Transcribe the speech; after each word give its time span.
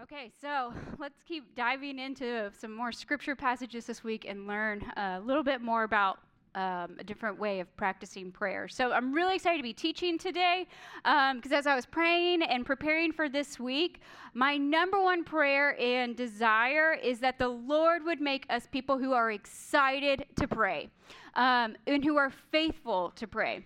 Okay, 0.00 0.32
so 0.40 0.72
let's 0.98 1.22
keep 1.22 1.54
diving 1.54 1.98
into 1.98 2.50
some 2.58 2.74
more 2.74 2.92
scripture 2.92 3.36
passages 3.36 3.84
this 3.84 4.02
week 4.02 4.24
and 4.26 4.46
learn 4.46 4.82
a 4.96 5.20
little 5.20 5.44
bit 5.44 5.60
more 5.60 5.82
about 5.82 6.18
um, 6.54 6.96
a 6.98 7.04
different 7.04 7.38
way 7.38 7.60
of 7.60 7.76
practicing 7.76 8.30
prayer. 8.30 8.68
So 8.68 8.92
I'm 8.92 9.12
really 9.12 9.36
excited 9.36 9.56
to 9.56 9.62
be 9.62 9.72
teaching 9.72 10.18
today 10.18 10.66
because 11.02 11.52
um, 11.52 11.58
as 11.58 11.66
I 11.66 11.74
was 11.74 11.86
praying 11.86 12.42
and 12.42 12.66
preparing 12.66 13.12
for 13.12 13.28
this 13.28 13.58
week, 13.58 14.00
my 14.34 14.56
number 14.56 15.02
one 15.02 15.24
prayer 15.24 15.78
and 15.80 16.14
desire 16.14 16.92
is 16.92 17.20
that 17.20 17.38
the 17.38 17.48
Lord 17.48 18.04
would 18.04 18.20
make 18.20 18.46
us 18.50 18.66
people 18.70 18.98
who 18.98 19.12
are 19.12 19.30
excited 19.30 20.26
to 20.36 20.46
pray 20.46 20.90
um, 21.34 21.74
and 21.86 22.04
who 22.04 22.16
are 22.16 22.30
faithful 22.50 23.12
to 23.16 23.26
pray. 23.26 23.64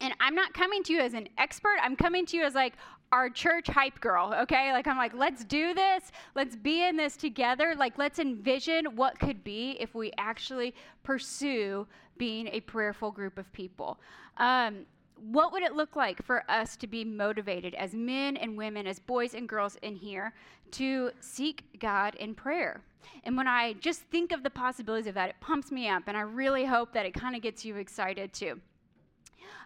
And 0.00 0.12
I'm 0.20 0.34
not 0.34 0.52
coming 0.52 0.82
to 0.84 0.92
you 0.92 1.00
as 1.00 1.14
an 1.14 1.28
expert. 1.38 1.76
I'm 1.80 1.96
coming 1.96 2.26
to 2.26 2.36
you 2.36 2.44
as 2.44 2.54
like 2.54 2.74
our 3.14 3.30
church 3.30 3.68
hype 3.68 4.00
girl, 4.00 4.34
okay? 4.42 4.72
Like, 4.72 4.88
I'm 4.88 4.96
like, 4.96 5.14
let's 5.14 5.44
do 5.44 5.72
this. 5.72 6.10
Let's 6.34 6.56
be 6.56 6.82
in 6.82 6.96
this 6.96 7.16
together. 7.16 7.76
Like, 7.78 7.96
let's 7.96 8.18
envision 8.18 8.96
what 8.96 9.20
could 9.20 9.44
be 9.44 9.76
if 9.78 9.94
we 9.94 10.10
actually 10.18 10.74
pursue 11.04 11.86
being 12.18 12.48
a 12.48 12.58
prayerful 12.60 13.12
group 13.12 13.38
of 13.38 13.50
people. 13.52 14.00
Um, 14.38 14.84
what 15.30 15.52
would 15.52 15.62
it 15.62 15.74
look 15.74 15.94
like 15.94 16.24
for 16.24 16.42
us 16.50 16.76
to 16.78 16.88
be 16.88 17.04
motivated 17.04 17.74
as 17.74 17.94
men 17.94 18.36
and 18.36 18.58
women, 18.58 18.84
as 18.88 18.98
boys 18.98 19.34
and 19.34 19.48
girls 19.48 19.76
in 19.82 19.94
here, 19.94 20.34
to 20.72 21.12
seek 21.20 21.62
God 21.78 22.16
in 22.16 22.34
prayer? 22.34 22.82
And 23.22 23.36
when 23.36 23.46
I 23.46 23.74
just 23.74 24.00
think 24.10 24.32
of 24.32 24.42
the 24.42 24.50
possibilities 24.50 25.06
of 25.06 25.14
that, 25.14 25.28
it 25.28 25.36
pumps 25.40 25.70
me 25.70 25.88
up, 25.88 26.02
and 26.08 26.16
I 26.16 26.22
really 26.22 26.64
hope 26.64 26.92
that 26.94 27.06
it 27.06 27.14
kind 27.14 27.36
of 27.36 27.42
gets 27.42 27.64
you 27.64 27.76
excited 27.76 28.32
too 28.32 28.60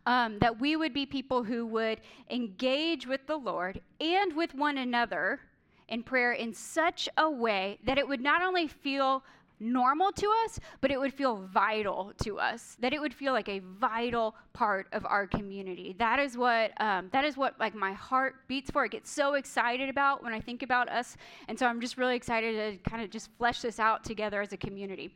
um, 0.06 0.38
that 0.38 0.60
we 0.60 0.77
would 0.77 0.92
be 0.92 1.06
people 1.06 1.45
who 1.45 1.66
would 1.66 2.00
engage 2.30 3.06
with 3.06 3.27
the 3.27 3.36
Lord 3.36 3.80
and 4.00 4.34
with 4.34 4.55
one 4.55 4.78
another 4.78 5.41
in 5.88 6.02
prayer 6.02 6.32
in 6.32 6.52
such 6.52 7.09
a 7.16 7.30
way 7.30 7.78
that 7.84 7.98
it 7.98 8.06
would 8.06 8.20
not 8.20 8.42
only 8.42 8.66
feel 8.69 9.22
normal 9.61 10.12
to 10.12 10.33
us, 10.44 10.61
but 10.80 10.91
it 10.91 10.98
would 11.00 11.12
feel 11.12 11.36
vital 11.36 12.12
to 12.22 12.38
us. 12.38 12.77
That 12.80 12.92
it 12.92 13.00
would 13.00 13.14
feel 13.14 13.33
like 13.33 13.48
a 13.48 13.61
vital 13.61 14.34
part 14.53 14.86
of 14.92 15.05
our 15.06 15.27
community. 15.27 15.94
That 15.98 16.19
is 16.19 16.36
what 16.36 16.81
um, 16.81 17.08
that 17.12 17.25
is 17.25 17.36
what 17.36 17.58
like 17.58 17.75
my 17.75 17.92
heart 17.92 18.36
beats 18.47 18.70
for. 18.70 18.84
It 18.84 18.92
gets 18.92 19.10
so 19.10 19.34
excited 19.34 19.88
about 19.88 20.22
when 20.22 20.33
I 20.33 20.41
think 20.41 20.62
about 20.62 20.88
us, 20.88 21.16
and 21.48 21.58
so 21.58 21.66
I'm 21.66 21.81
just 21.81 21.97
really 21.97 22.16
excited 22.16 22.83
to 22.83 22.91
kind 22.91 23.03
of 23.03 23.10
just 23.10 23.31
flesh 23.38 23.62
this 23.62 23.78
out 23.78 24.05
together 24.05 24.41
as 24.41 24.53
a 24.53 24.56
community. 24.56 25.14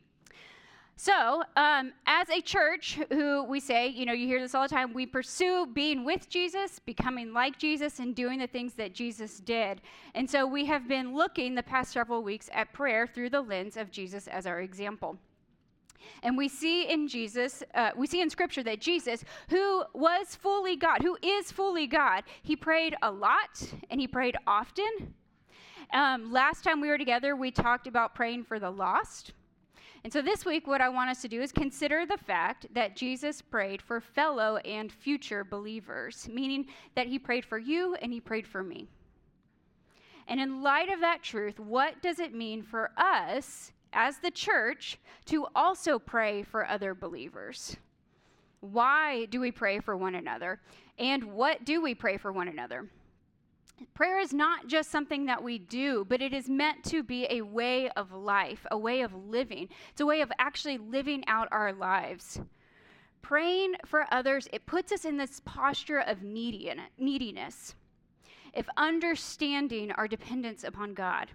So, 0.96 1.42
um, 1.56 1.92
as 2.06 2.28
a 2.28 2.40
church, 2.40 2.98
who 3.10 3.42
we 3.44 3.60
say, 3.60 3.88
you 3.88 4.04
know, 4.04 4.12
you 4.12 4.26
hear 4.26 4.40
this 4.40 4.54
all 4.54 4.62
the 4.62 4.68
time, 4.68 4.92
we 4.92 5.06
pursue 5.06 5.66
being 5.66 6.04
with 6.04 6.28
Jesus, 6.28 6.78
becoming 6.78 7.32
like 7.32 7.58
Jesus, 7.58 7.98
and 7.98 8.14
doing 8.14 8.38
the 8.38 8.46
things 8.46 8.74
that 8.74 8.94
Jesus 8.94 9.40
did. 9.40 9.80
And 10.14 10.30
so, 10.30 10.46
we 10.46 10.64
have 10.66 10.86
been 10.86 11.14
looking 11.14 11.54
the 11.54 11.62
past 11.62 11.92
several 11.92 12.22
weeks 12.22 12.50
at 12.52 12.72
prayer 12.72 13.06
through 13.06 13.30
the 13.30 13.40
lens 13.40 13.76
of 13.76 13.90
Jesus 13.90 14.28
as 14.28 14.46
our 14.46 14.60
example. 14.60 15.18
And 16.22 16.36
we 16.36 16.48
see 16.48 16.90
in 16.90 17.08
Jesus, 17.08 17.62
uh, 17.74 17.90
we 17.96 18.06
see 18.06 18.20
in 18.20 18.30
Scripture 18.30 18.62
that 18.64 18.80
Jesus, 18.80 19.24
who 19.48 19.84
was 19.94 20.36
fully 20.36 20.76
God, 20.76 21.02
who 21.02 21.16
is 21.22 21.50
fully 21.50 21.86
God, 21.86 22.24
he 22.42 22.56
prayed 22.56 22.94
a 23.02 23.10
lot 23.10 23.62
and 23.90 24.00
he 24.00 24.06
prayed 24.06 24.36
often. 24.46 25.14
Um, 25.92 26.32
last 26.32 26.64
time 26.64 26.80
we 26.80 26.88
were 26.88 26.98
together, 26.98 27.36
we 27.36 27.50
talked 27.50 27.86
about 27.86 28.14
praying 28.14 28.44
for 28.44 28.58
the 28.58 28.70
lost. 28.70 29.32
And 30.04 30.12
so 30.12 30.20
this 30.20 30.44
week, 30.44 30.66
what 30.66 30.80
I 30.80 30.88
want 30.88 31.10
us 31.10 31.22
to 31.22 31.28
do 31.28 31.40
is 31.40 31.52
consider 31.52 32.04
the 32.04 32.18
fact 32.18 32.66
that 32.74 32.96
Jesus 32.96 33.40
prayed 33.40 33.80
for 33.80 34.00
fellow 34.00 34.56
and 34.58 34.90
future 34.90 35.44
believers, 35.44 36.28
meaning 36.32 36.66
that 36.96 37.06
he 37.06 37.18
prayed 37.18 37.44
for 37.44 37.58
you 37.58 37.94
and 38.02 38.12
he 38.12 38.20
prayed 38.20 38.46
for 38.46 38.64
me. 38.64 38.88
And 40.26 40.40
in 40.40 40.62
light 40.62 40.88
of 40.88 41.00
that 41.00 41.22
truth, 41.22 41.60
what 41.60 42.02
does 42.02 42.18
it 42.18 42.34
mean 42.34 42.62
for 42.62 42.90
us 42.96 43.72
as 43.92 44.18
the 44.18 44.30
church 44.30 44.98
to 45.26 45.46
also 45.54 45.98
pray 45.98 46.42
for 46.42 46.66
other 46.66 46.94
believers? 46.94 47.76
Why 48.60 49.26
do 49.26 49.40
we 49.40 49.50
pray 49.50 49.80
for 49.80 49.96
one 49.96 50.14
another? 50.16 50.60
And 50.98 51.24
what 51.24 51.64
do 51.64 51.80
we 51.80 51.94
pray 51.94 52.16
for 52.16 52.32
one 52.32 52.48
another? 52.48 52.88
Prayer 53.94 54.20
is 54.20 54.32
not 54.32 54.68
just 54.68 54.90
something 54.90 55.26
that 55.26 55.42
we 55.42 55.58
do, 55.58 56.04
but 56.08 56.22
it 56.22 56.32
is 56.32 56.48
meant 56.48 56.84
to 56.84 57.02
be 57.02 57.26
a 57.28 57.42
way 57.42 57.88
of 57.90 58.12
life, 58.12 58.66
a 58.70 58.78
way 58.78 59.02
of 59.02 59.14
living. 59.14 59.68
It's 59.90 60.00
a 60.00 60.06
way 60.06 60.20
of 60.20 60.32
actually 60.38 60.78
living 60.78 61.24
out 61.26 61.48
our 61.50 61.72
lives. 61.72 62.40
Praying 63.22 63.74
for 63.84 64.06
others, 64.10 64.48
it 64.52 64.66
puts 64.66 64.92
us 64.92 65.04
in 65.04 65.16
this 65.16 65.40
posture 65.44 66.00
of 66.00 66.22
neediness, 66.22 67.74
of 68.54 68.68
understanding 68.76 69.92
our 69.92 70.08
dependence 70.08 70.64
upon 70.64 70.94
God. 70.94 71.28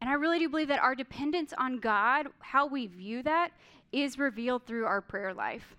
And 0.00 0.08
I 0.08 0.14
really 0.14 0.38
do 0.38 0.48
believe 0.48 0.68
that 0.68 0.82
our 0.82 0.94
dependence 0.94 1.52
on 1.58 1.78
God, 1.78 2.28
how 2.38 2.66
we 2.66 2.86
view 2.86 3.22
that, 3.24 3.50
is 3.92 4.18
revealed 4.18 4.66
through 4.66 4.86
our 4.86 5.00
prayer 5.00 5.34
life. 5.34 5.76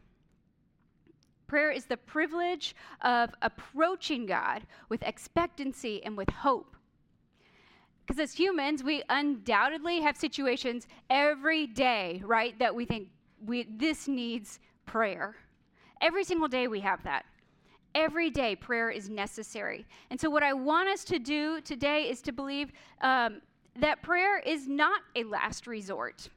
Prayer 1.52 1.72
is 1.72 1.84
the 1.84 1.98
privilege 1.98 2.78
of 3.02 3.36
approaching 3.42 4.26
God 4.26 4.62
with 4.88 5.04
expectancy 5.04 6.02
and 6.06 6.16
with 6.16 6.30
hope. 6.30 6.78
Because 8.00 8.22
as 8.22 8.32
humans, 8.32 8.86
we 8.86 9.04
undoubtedly 9.10 10.00
have 10.00 10.16
situations 10.16 10.88
every 11.10 11.68
day, 11.68 12.24
right, 12.26 12.58
that 12.60 12.74
we 12.74 12.86
think 12.86 13.10
we, 13.46 13.68
this 13.70 14.08
needs 14.08 14.62
prayer. 14.86 15.36
Every 16.00 16.24
single 16.24 16.48
day 16.48 16.70
we 16.70 16.80
have 16.80 17.04
that. 17.04 17.26
Every 17.96 18.30
day, 18.30 18.56
prayer 18.56 18.90
is 18.90 19.10
necessary. 19.10 19.86
And 20.10 20.18
so, 20.18 20.30
what 20.30 20.44
I 20.44 20.54
want 20.54 20.88
us 20.88 21.04
to 21.04 21.20
do 21.20 21.60
today 21.60 22.04
is 22.04 22.22
to 22.22 22.32
believe 22.32 22.72
um, 23.02 23.42
that 23.78 24.02
prayer 24.04 24.40
is 24.40 24.70
not 24.70 25.02
a 25.18 25.26
last 25.26 25.68
resort 25.68 26.30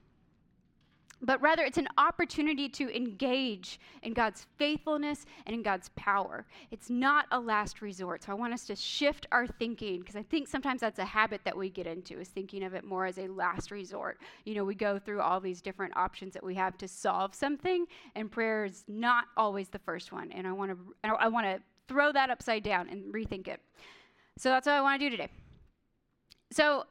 but 1.25 1.41
rather 1.41 1.63
it's 1.63 1.79
an 1.79 1.89
opportunity 1.99 2.69
to 2.69 2.95
engage 2.95 3.81
in 4.03 4.13
God's 4.13 4.47
faithfulness 4.59 5.27
and 5.47 5.55
in 5.55 5.63
God's 5.63 5.91
power. 5.97 6.45
It's 6.71 6.91
not 6.91 7.27
a 7.31 7.41
last 7.41 7.83
resort. 7.83 8.25
So 8.25 8.33
I 8.33 8.35
want 8.35 8.53
us 8.53 8.67
to 8.67 8.77
shift 8.77 9.27
our 9.33 9.47
thinking 9.47 10.01
because 10.01 10.17
I 10.17 10.23
think 10.23 10.49
sometimes 10.49 10.81
that's 10.81 10.99
a 10.99 11.05
habit 11.05 11.41
that 11.45 11.57
we 11.57 11.71
get 11.71 11.87
into 11.87 12.21
is 12.21 12.29
thinking 12.29 12.63
of 12.65 12.75
it 12.75 12.85
more 12.85 13.07
as 13.07 13.19
a 13.19 13.27
last 13.29 13.71
resort. 13.71 14.19
You 14.45 14.55
know, 14.55 14.65
we 14.65 14.75
go 14.75 14.99
through 14.99 15.21
all 15.21 15.41
these 15.41 15.63
different 15.63 15.97
options 15.97 16.35
that 16.35 16.45
we 16.45 16.55
have 16.57 16.77
to 16.79 16.89
solve 16.89 17.35
something 17.35 17.87
and 18.15 18.31
prayer 18.31 18.65
is 18.65 18.85
not 18.89 19.25
always 19.37 19.69
the 19.69 19.79
first 19.79 20.13
one. 20.13 20.31
And 20.33 20.47
I 20.47 20.53
want 20.53 20.73
to 20.73 20.79
I 21.05 21.29
want 21.29 21.47
to 21.47 21.61
throw 21.89 22.13
that 22.13 22.31
upside 22.31 22.63
down 22.63 22.89
and 22.89 23.13
rethink 23.13 23.49
it. 23.49 23.61
So 24.37 24.49
that's 24.49 24.67
what 24.67 24.75
I 24.75 24.81
want 24.81 25.01
to 25.01 25.07
do 25.07 25.11
today. 25.11 25.29
So 26.51 26.85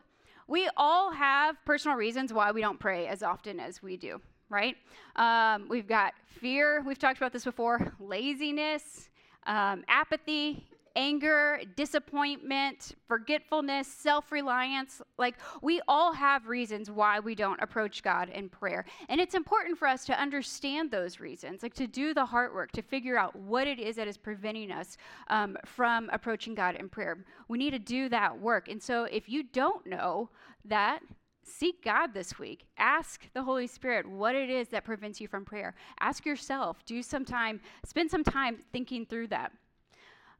we 0.54 0.70
all 0.78 1.12
have 1.12 1.56
personal 1.66 1.98
reasons 1.98 2.32
why 2.32 2.52
we 2.52 2.62
don't 2.62 2.80
pray 2.80 3.08
as 3.08 3.24
often 3.24 3.60
as 3.60 3.82
we 3.82 3.98
do, 3.98 4.22
right? 4.50 4.76
Um, 5.16 5.66
we've 5.68 5.88
got 5.88 6.14
fear, 6.28 6.84
we've 6.86 7.00
talked 7.00 7.18
about 7.18 7.34
this 7.34 7.44
before, 7.44 7.92
laziness, 8.00 9.10
um, 9.48 9.84
apathy, 9.88 10.64
anger, 10.96 11.60
disappointment, 11.76 12.96
forgetfulness, 13.08 13.88
self 13.88 14.32
reliance. 14.32 15.02
Like, 15.18 15.36
we 15.62 15.82
all 15.88 16.14
have 16.14 16.48
reasons 16.48 16.90
why 16.92 17.20
we 17.20 17.36
don't 17.36 17.62
approach 17.62 18.04
God 18.04 18.30
in 18.30 18.50
prayer. 18.50 18.86
And 19.10 19.20
it's 19.20 19.36
important 19.36 19.78
for 19.78 19.88
us 19.88 20.06
to 20.06 20.20
understand 20.20 20.92
those 20.92 21.20
reasons, 21.20 21.64
like 21.64 21.74
to 21.76 21.88
do 21.88 22.14
the 22.14 22.26
heart 22.26 22.54
work, 22.54 22.72
to 22.74 22.82
figure 22.82 23.18
out 23.18 23.36
what 23.36 23.68
it 23.68 23.80
is 23.80 23.96
that 23.96 24.08
is 24.08 24.18
preventing 24.18 24.72
us 24.72 24.98
um, 25.28 25.58
from 25.66 26.10
approaching 26.12 26.56
God 26.56 26.76
in 26.76 26.90
prayer. 26.90 27.26
We 27.48 27.58
need 27.58 27.72
to 27.72 27.80
do 27.80 28.10
that 28.10 28.40
work. 28.40 28.68
And 28.68 28.82
so, 28.82 29.06
if 29.06 29.30
you 29.30 29.44
don't 29.44 29.86
know 29.86 30.30
that, 30.66 31.02
seek 31.44 31.84
God 31.84 32.14
this 32.14 32.40
week. 32.40 32.66
Ask 32.78 33.28
the 33.34 33.44
Holy 33.44 33.68
Spirit 33.68 34.08
what 34.08 34.36
it 34.36 34.50
is 34.50 34.70
that 34.70 34.86
prevents 34.86 35.20
you 35.20 35.28
from 35.28 35.46
prayer. 35.46 35.76
Ask 36.00 36.26
yourself. 36.26 36.84
Do 36.86 37.02
some 37.04 37.26
time, 37.26 37.60
spend 37.86 38.10
some 38.10 38.24
time 38.24 38.60
thinking 38.72 39.06
through 39.06 39.28
that. 39.28 39.52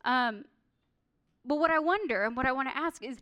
Um, 0.06 0.46
but 1.46 1.60
what 1.60 1.72
I 1.72 1.80
wonder 1.80 2.24
and 2.24 2.36
what 2.36 2.46
I 2.46 2.52
want 2.52 2.70
to 2.70 2.78
ask 2.78 3.04
is 3.04 3.18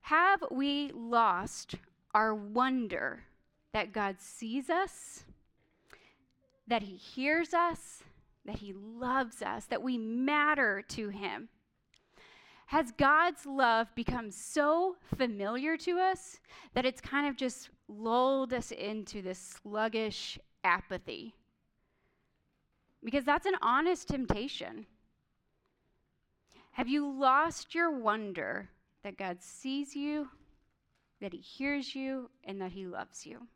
have 0.00 0.44
we 0.50 0.90
lost 0.94 1.74
our 2.14 2.34
wonder 2.34 3.24
that 3.72 3.92
God 3.92 4.20
sees 4.20 4.70
us, 4.70 5.24
that 6.66 6.82
He 6.82 6.96
hears 6.96 7.52
us, 7.52 8.02
that 8.44 8.56
He 8.56 8.72
loves 8.72 9.42
us, 9.42 9.66
that 9.66 9.82
we 9.82 9.98
matter 9.98 10.82
to 10.90 11.08
Him? 11.08 11.48
Has 12.66 12.92
God's 12.92 13.46
love 13.46 13.94
become 13.94 14.30
so 14.30 14.96
familiar 15.16 15.76
to 15.78 15.98
us 15.98 16.40
that 16.74 16.84
it's 16.84 17.00
kind 17.00 17.28
of 17.28 17.36
just 17.36 17.70
lulled 17.88 18.52
us 18.52 18.72
into 18.72 19.22
this 19.22 19.38
sluggish 19.38 20.38
apathy? 20.64 21.34
Because 23.04 23.24
that's 23.24 23.46
an 23.46 23.54
honest 23.62 24.08
temptation. 24.08 24.86
Have 26.76 26.88
you 26.88 27.10
lost 27.10 27.74
your 27.74 27.90
wonder 27.90 28.68
that 29.02 29.16
God 29.16 29.40
sees 29.40 29.96
you, 29.96 30.28
that 31.22 31.32
He 31.32 31.38
hears 31.38 31.94
you, 31.94 32.28
and 32.44 32.60
that 32.60 32.72
He 32.72 32.86
loves 32.86 33.24
you? 33.24 33.46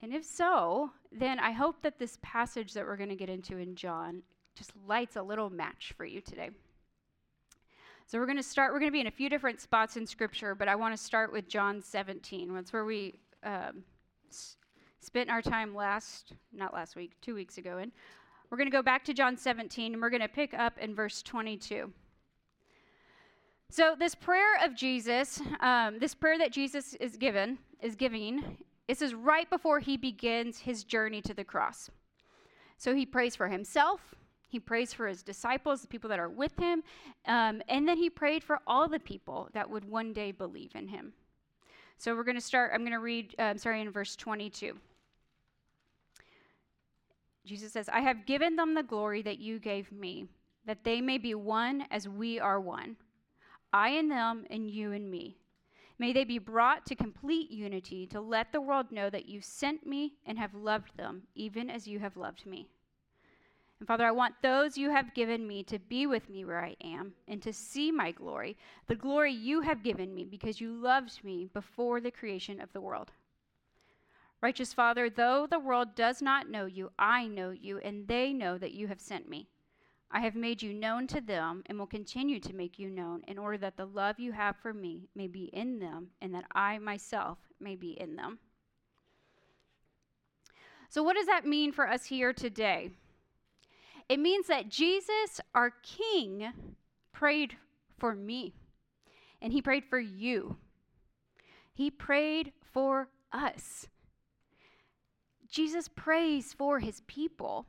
And 0.00 0.14
if 0.14 0.24
so, 0.24 0.92
then 1.10 1.40
I 1.40 1.50
hope 1.50 1.82
that 1.82 1.98
this 1.98 2.16
passage 2.22 2.74
that 2.74 2.86
we're 2.86 2.96
going 2.96 3.08
to 3.08 3.16
get 3.16 3.28
into 3.28 3.58
in 3.58 3.74
John 3.74 4.22
just 4.54 4.70
lights 4.86 5.16
a 5.16 5.22
little 5.22 5.50
match 5.50 5.94
for 5.96 6.04
you 6.04 6.20
today. 6.20 6.50
So 8.06 8.16
we're 8.20 8.26
going 8.26 8.36
to 8.36 8.42
start, 8.44 8.72
we're 8.72 8.78
going 8.78 8.92
to 8.92 8.96
be 8.96 9.00
in 9.00 9.08
a 9.08 9.10
few 9.10 9.28
different 9.28 9.60
spots 9.60 9.96
in 9.96 10.06
Scripture, 10.06 10.54
but 10.54 10.68
I 10.68 10.76
want 10.76 10.96
to 10.96 11.02
start 11.02 11.32
with 11.32 11.48
John 11.48 11.82
17. 11.82 12.54
That's 12.54 12.72
where 12.72 12.84
we 12.84 13.14
um, 13.42 13.82
s- 14.30 14.58
spent 15.00 15.28
our 15.28 15.42
time 15.42 15.74
last, 15.74 16.34
not 16.52 16.72
last 16.72 16.94
week, 16.94 17.16
two 17.20 17.34
weeks 17.34 17.58
ago 17.58 17.78
in. 17.78 17.90
We're 18.50 18.56
going 18.56 18.70
to 18.70 18.76
go 18.76 18.82
back 18.82 19.04
to 19.04 19.12
John 19.12 19.36
17, 19.36 19.92
and 19.92 20.00
we're 20.00 20.08
going 20.08 20.22
to 20.22 20.28
pick 20.28 20.54
up 20.54 20.78
in 20.78 20.94
verse 20.94 21.22
22. 21.22 21.92
So 23.70 23.94
this 23.98 24.14
prayer 24.14 24.56
of 24.64 24.74
Jesus, 24.74 25.42
um, 25.60 25.98
this 25.98 26.14
prayer 26.14 26.38
that 26.38 26.50
Jesus 26.50 26.94
is 26.94 27.18
given, 27.18 27.58
is 27.82 27.94
giving, 27.94 28.56
this 28.86 29.02
is 29.02 29.12
right 29.12 29.48
before 29.50 29.80
he 29.80 29.98
begins 29.98 30.60
his 30.60 30.82
journey 30.84 31.20
to 31.22 31.34
the 31.34 31.44
cross. 31.44 31.90
So 32.78 32.94
he 32.94 33.04
prays 33.04 33.36
for 33.36 33.48
himself, 33.48 34.14
he 34.48 34.58
prays 34.58 34.94
for 34.94 35.06
his 35.06 35.22
disciples, 35.22 35.82
the 35.82 35.88
people 35.88 36.08
that 36.08 36.18
are 36.18 36.30
with 36.30 36.58
him, 36.58 36.82
um, 37.26 37.60
and 37.68 37.86
then 37.86 37.98
he 37.98 38.08
prayed 38.08 38.42
for 38.42 38.60
all 38.66 38.88
the 38.88 38.98
people 38.98 39.50
that 39.52 39.68
would 39.68 39.84
one 39.84 40.14
day 40.14 40.32
believe 40.32 40.72
in 40.74 40.88
him. 40.88 41.12
So 41.98 42.14
we're 42.14 42.24
going 42.24 42.34
to 42.34 42.40
start, 42.40 42.70
I'm 42.72 42.80
going 42.80 42.92
to 42.92 42.98
read, 42.98 43.34
uh, 43.38 43.56
sorry, 43.58 43.82
in 43.82 43.90
verse 43.90 44.16
22. 44.16 44.74
Jesus 47.48 47.72
says, 47.72 47.88
I 47.88 48.00
have 48.00 48.26
given 48.26 48.56
them 48.56 48.74
the 48.74 48.82
glory 48.82 49.22
that 49.22 49.38
you 49.38 49.58
gave 49.58 49.90
me, 49.90 50.26
that 50.66 50.84
they 50.84 51.00
may 51.00 51.18
be 51.18 51.34
one 51.34 51.86
as 51.90 52.08
we 52.08 52.38
are 52.38 52.60
one. 52.60 52.96
I 53.72 53.90
and 53.90 54.10
them, 54.10 54.44
and 54.50 54.70
you 54.70 54.92
and 54.92 55.10
me. 55.10 55.36
May 55.98 56.12
they 56.12 56.24
be 56.24 56.38
brought 56.38 56.86
to 56.86 56.94
complete 56.94 57.50
unity 57.50 58.06
to 58.08 58.20
let 58.20 58.52
the 58.52 58.60
world 58.60 58.92
know 58.92 59.10
that 59.10 59.28
you 59.28 59.40
sent 59.40 59.86
me 59.86 60.14
and 60.26 60.38
have 60.38 60.54
loved 60.54 60.96
them, 60.96 61.22
even 61.34 61.70
as 61.70 61.88
you 61.88 61.98
have 61.98 62.16
loved 62.16 62.46
me. 62.46 62.68
And 63.80 63.86
Father, 63.86 64.06
I 64.06 64.12
want 64.12 64.34
those 64.42 64.76
you 64.76 64.90
have 64.90 65.14
given 65.14 65.46
me 65.46 65.62
to 65.64 65.78
be 65.78 66.06
with 66.06 66.28
me 66.28 66.44
where 66.44 66.64
I 66.64 66.76
am 66.82 67.14
and 67.28 67.40
to 67.42 67.52
see 67.52 67.90
my 67.90 68.10
glory, 68.10 68.56
the 68.88 68.94
glory 68.94 69.32
you 69.32 69.60
have 69.60 69.82
given 69.82 70.14
me 70.14 70.24
because 70.24 70.60
you 70.60 70.72
loved 70.72 71.24
me 71.24 71.48
before 71.52 72.00
the 72.00 72.10
creation 72.10 72.60
of 72.60 72.72
the 72.72 72.80
world. 72.80 73.10
Righteous 74.40 74.72
Father, 74.72 75.10
though 75.10 75.46
the 75.50 75.58
world 75.58 75.96
does 75.96 76.22
not 76.22 76.48
know 76.48 76.66
you, 76.66 76.92
I 76.98 77.26
know 77.26 77.50
you, 77.50 77.78
and 77.78 78.06
they 78.06 78.32
know 78.32 78.56
that 78.58 78.72
you 78.72 78.86
have 78.86 79.00
sent 79.00 79.28
me. 79.28 79.48
I 80.10 80.20
have 80.20 80.36
made 80.36 80.62
you 80.62 80.72
known 80.72 81.06
to 81.08 81.20
them 81.20 81.62
and 81.66 81.78
will 81.78 81.86
continue 81.86 82.40
to 82.40 82.54
make 82.54 82.78
you 82.78 82.88
known 82.88 83.22
in 83.28 83.36
order 83.36 83.58
that 83.58 83.76
the 83.76 83.84
love 83.84 84.18
you 84.18 84.32
have 84.32 84.56
for 84.56 84.72
me 84.72 85.08
may 85.14 85.26
be 85.26 85.44
in 85.52 85.80
them 85.80 86.08
and 86.22 86.34
that 86.34 86.46
I 86.52 86.78
myself 86.78 87.38
may 87.60 87.76
be 87.76 87.90
in 87.90 88.16
them. 88.16 88.38
So, 90.88 91.02
what 91.02 91.16
does 91.16 91.26
that 91.26 91.44
mean 91.44 91.72
for 91.72 91.86
us 91.86 92.06
here 92.06 92.32
today? 92.32 92.90
It 94.08 94.18
means 94.18 94.46
that 94.46 94.70
Jesus, 94.70 95.40
our 95.54 95.72
King, 95.82 96.52
prayed 97.12 97.56
for 97.98 98.14
me, 98.14 98.54
and 99.42 99.52
he 99.52 99.60
prayed 99.60 99.84
for 99.84 99.98
you. 99.98 100.56
He 101.74 101.90
prayed 101.90 102.52
for 102.72 103.08
us. 103.32 103.88
Jesus 105.50 105.88
prays 105.88 106.52
for 106.52 106.80
his 106.80 107.00
people. 107.06 107.66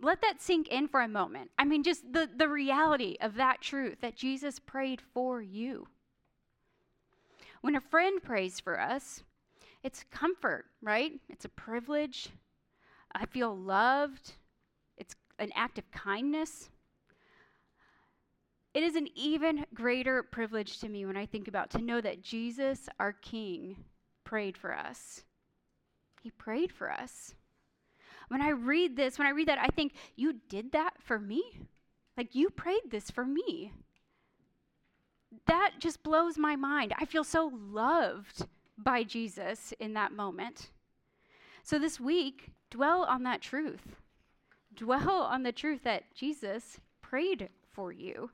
Let 0.00 0.20
that 0.22 0.42
sink 0.42 0.68
in 0.68 0.88
for 0.88 1.00
a 1.00 1.08
moment. 1.08 1.50
I 1.58 1.64
mean, 1.64 1.84
just 1.84 2.12
the, 2.12 2.28
the 2.36 2.48
reality 2.48 3.16
of 3.20 3.36
that 3.36 3.60
truth 3.60 3.98
that 4.00 4.16
Jesus 4.16 4.58
prayed 4.58 5.00
for 5.00 5.40
you. 5.40 5.86
When 7.60 7.76
a 7.76 7.80
friend 7.80 8.20
prays 8.20 8.58
for 8.58 8.80
us, 8.80 9.22
it's 9.84 10.04
comfort, 10.10 10.66
right? 10.80 11.12
It's 11.28 11.44
a 11.44 11.48
privilege. 11.50 12.30
I 13.14 13.26
feel 13.26 13.56
loved 13.56 14.32
It's 14.96 15.14
an 15.38 15.50
act 15.54 15.78
of 15.78 15.90
kindness. 15.92 16.70
It 18.74 18.82
is 18.82 18.96
an 18.96 19.08
even 19.14 19.66
greater 19.74 20.22
privilege 20.22 20.78
to 20.80 20.88
me 20.88 21.04
when 21.04 21.16
I 21.16 21.26
think 21.26 21.46
about 21.46 21.70
to 21.70 21.78
know 21.78 22.00
that 22.00 22.22
Jesus, 22.22 22.88
our 22.98 23.12
King, 23.12 23.76
prayed 24.24 24.56
for 24.56 24.74
us. 24.74 25.24
He 26.22 26.30
prayed 26.30 26.72
for 26.72 26.90
us. 26.90 27.34
When 28.28 28.40
I 28.40 28.50
read 28.50 28.96
this, 28.96 29.18
when 29.18 29.26
I 29.26 29.30
read 29.30 29.48
that, 29.48 29.58
I 29.58 29.68
think, 29.68 29.92
you 30.16 30.36
did 30.48 30.72
that 30.72 30.94
for 30.98 31.18
me? 31.18 31.42
Like, 32.16 32.34
you 32.34 32.50
prayed 32.50 32.90
this 32.90 33.10
for 33.10 33.24
me. 33.24 33.72
That 35.46 35.72
just 35.78 36.02
blows 36.02 36.38
my 36.38 36.56
mind. 36.56 36.94
I 36.98 37.04
feel 37.04 37.24
so 37.24 37.50
loved 37.54 38.46
by 38.78 39.02
Jesus 39.02 39.72
in 39.80 39.94
that 39.94 40.12
moment. 40.12 40.70
So, 41.62 41.78
this 41.78 41.98
week, 41.98 42.52
dwell 42.70 43.04
on 43.04 43.22
that 43.24 43.42
truth 43.42 43.96
dwell 44.76 45.22
on 45.22 45.42
the 45.42 45.52
truth 45.52 45.82
that 45.84 46.04
Jesus 46.14 46.78
prayed 47.00 47.48
for 47.70 47.92
you. 47.92 48.30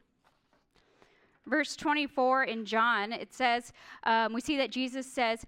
Verse 1.47 1.77
24 1.77 2.45
in 2.45 2.65
John, 2.65 3.13
it 3.13 3.33
says, 3.33 3.73
um, 4.05 4.35
we 4.35 4.41
see 4.41 4.57
that 4.59 4.71
Jesus 4.71 5.11
says, 5.11 5.47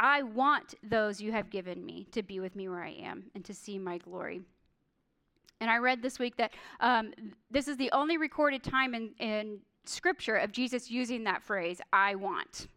I 0.00 0.22
want 0.22 0.74
those 0.82 1.20
you 1.20 1.32
have 1.32 1.50
given 1.50 1.84
me 1.84 2.06
to 2.12 2.22
be 2.22 2.40
with 2.40 2.54
me 2.54 2.68
where 2.68 2.84
I 2.84 2.90
am 2.90 3.24
and 3.34 3.44
to 3.44 3.54
see 3.54 3.78
my 3.78 3.98
glory. 3.98 4.42
And 5.60 5.68
I 5.68 5.78
read 5.78 6.02
this 6.02 6.18
week 6.18 6.36
that 6.36 6.52
um, 6.80 7.12
this 7.50 7.66
is 7.66 7.76
the 7.76 7.90
only 7.90 8.16
recorded 8.16 8.62
time 8.62 8.94
in, 8.94 9.10
in 9.18 9.58
Scripture 9.84 10.36
of 10.36 10.52
Jesus 10.52 10.90
using 10.90 11.24
that 11.24 11.42
phrase, 11.42 11.80
I 11.92 12.14
want. 12.14 12.68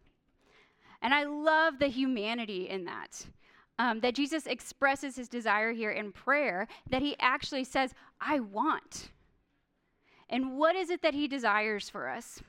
And 1.04 1.14
I 1.14 1.26
love 1.26 1.78
the 1.78 1.88
humanity 1.88 2.70
in 2.70 2.86
that 2.86 3.26
um, 3.82 4.00
that 4.02 4.14
Jesus 4.14 4.46
expresses 4.46 5.16
his 5.16 5.28
desire 5.28 5.72
here 5.72 5.90
in 5.90 6.12
prayer, 6.12 6.68
that 6.92 7.02
he 7.02 7.16
actually 7.20 7.64
says, 7.64 7.96
I 8.20 8.40
want. 8.40 9.10
And 10.30 10.56
what 10.56 10.76
is 10.76 10.92
it 10.92 11.02
that 11.02 11.16
he 11.16 11.28
desires 11.28 11.90
for 11.90 12.08
us? 12.08 12.42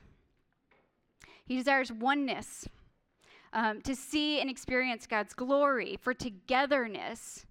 He 1.45 1.57
desires 1.57 1.91
oneness, 1.91 2.67
um, 3.53 3.81
to 3.81 3.95
see 3.95 4.41
and 4.41 4.49
experience 4.49 5.07
God's 5.07 5.33
glory, 5.33 5.97
for 6.01 6.13
togetherness. 6.13 7.45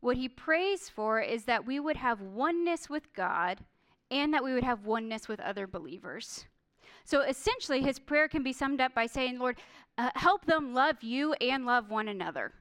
What 0.00 0.16
he 0.16 0.28
prays 0.28 0.88
for 0.88 1.20
is 1.20 1.44
that 1.44 1.64
we 1.64 1.80
would 1.80 1.96
have 1.96 2.20
oneness 2.20 2.90
with 2.90 3.12
God 3.14 3.60
and 4.10 4.34
that 4.34 4.44
we 4.44 4.52
would 4.52 4.64
have 4.64 4.84
oneness 4.84 5.28
with 5.28 5.40
other 5.40 5.66
believers. 5.66 6.44
So 7.04 7.22
essentially, 7.22 7.80
his 7.80 7.98
prayer 7.98 8.28
can 8.28 8.42
be 8.42 8.52
summed 8.52 8.80
up 8.80 8.94
by 8.94 9.06
saying, 9.06 9.38
Lord, 9.38 9.58
uh, 9.98 10.10
help 10.14 10.44
them 10.44 10.74
love 10.74 11.02
you 11.02 11.32
and 11.34 11.64
love 11.64 11.90
one 11.90 12.08
another. 12.08 12.52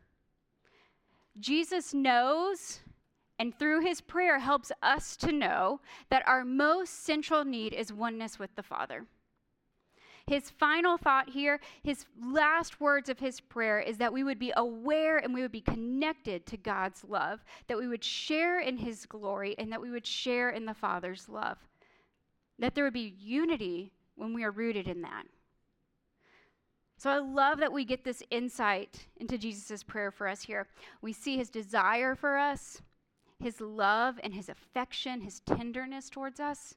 Jesus 1.39 1.93
knows, 1.93 2.81
and 3.39 3.57
through 3.57 3.81
his 3.81 4.01
prayer 4.01 4.39
helps 4.39 4.71
us 4.83 5.15
to 5.17 5.31
know, 5.31 5.79
that 6.09 6.27
our 6.27 6.45
most 6.45 7.03
central 7.03 7.43
need 7.43 7.73
is 7.73 7.91
oneness 7.93 8.37
with 8.37 8.55
the 8.55 8.63
Father. 8.63 9.05
His 10.31 10.49
final 10.49 10.95
thought 10.95 11.27
here, 11.27 11.59
his 11.83 12.05
last 12.17 12.79
words 12.79 13.09
of 13.09 13.19
his 13.19 13.41
prayer, 13.41 13.81
is 13.81 13.97
that 13.97 14.13
we 14.13 14.23
would 14.23 14.39
be 14.39 14.53
aware 14.55 15.17
and 15.17 15.33
we 15.33 15.41
would 15.41 15.51
be 15.51 15.59
connected 15.59 16.45
to 16.45 16.55
God's 16.55 17.03
love, 17.03 17.43
that 17.67 17.77
we 17.77 17.89
would 17.89 18.01
share 18.01 18.61
in 18.61 18.77
his 18.77 19.05
glory, 19.05 19.55
and 19.57 19.69
that 19.73 19.81
we 19.81 19.91
would 19.91 20.07
share 20.07 20.51
in 20.51 20.65
the 20.65 20.73
Father's 20.73 21.27
love. 21.27 21.57
That 22.59 22.75
there 22.75 22.85
would 22.85 22.93
be 22.93 23.13
unity 23.19 23.91
when 24.15 24.33
we 24.33 24.45
are 24.45 24.51
rooted 24.51 24.87
in 24.87 25.01
that. 25.01 25.25
So 26.95 27.09
I 27.09 27.17
love 27.17 27.59
that 27.59 27.73
we 27.73 27.83
get 27.83 28.05
this 28.05 28.23
insight 28.31 29.07
into 29.17 29.37
Jesus' 29.37 29.83
prayer 29.83 30.11
for 30.11 30.29
us 30.29 30.43
here. 30.43 30.65
We 31.01 31.11
see 31.11 31.35
his 31.35 31.49
desire 31.49 32.15
for 32.15 32.37
us, 32.37 32.81
his 33.43 33.59
love 33.59 34.17
and 34.23 34.33
his 34.33 34.47
affection, 34.47 35.19
his 35.19 35.41
tenderness 35.41 36.09
towards 36.09 36.39
us. 36.39 36.75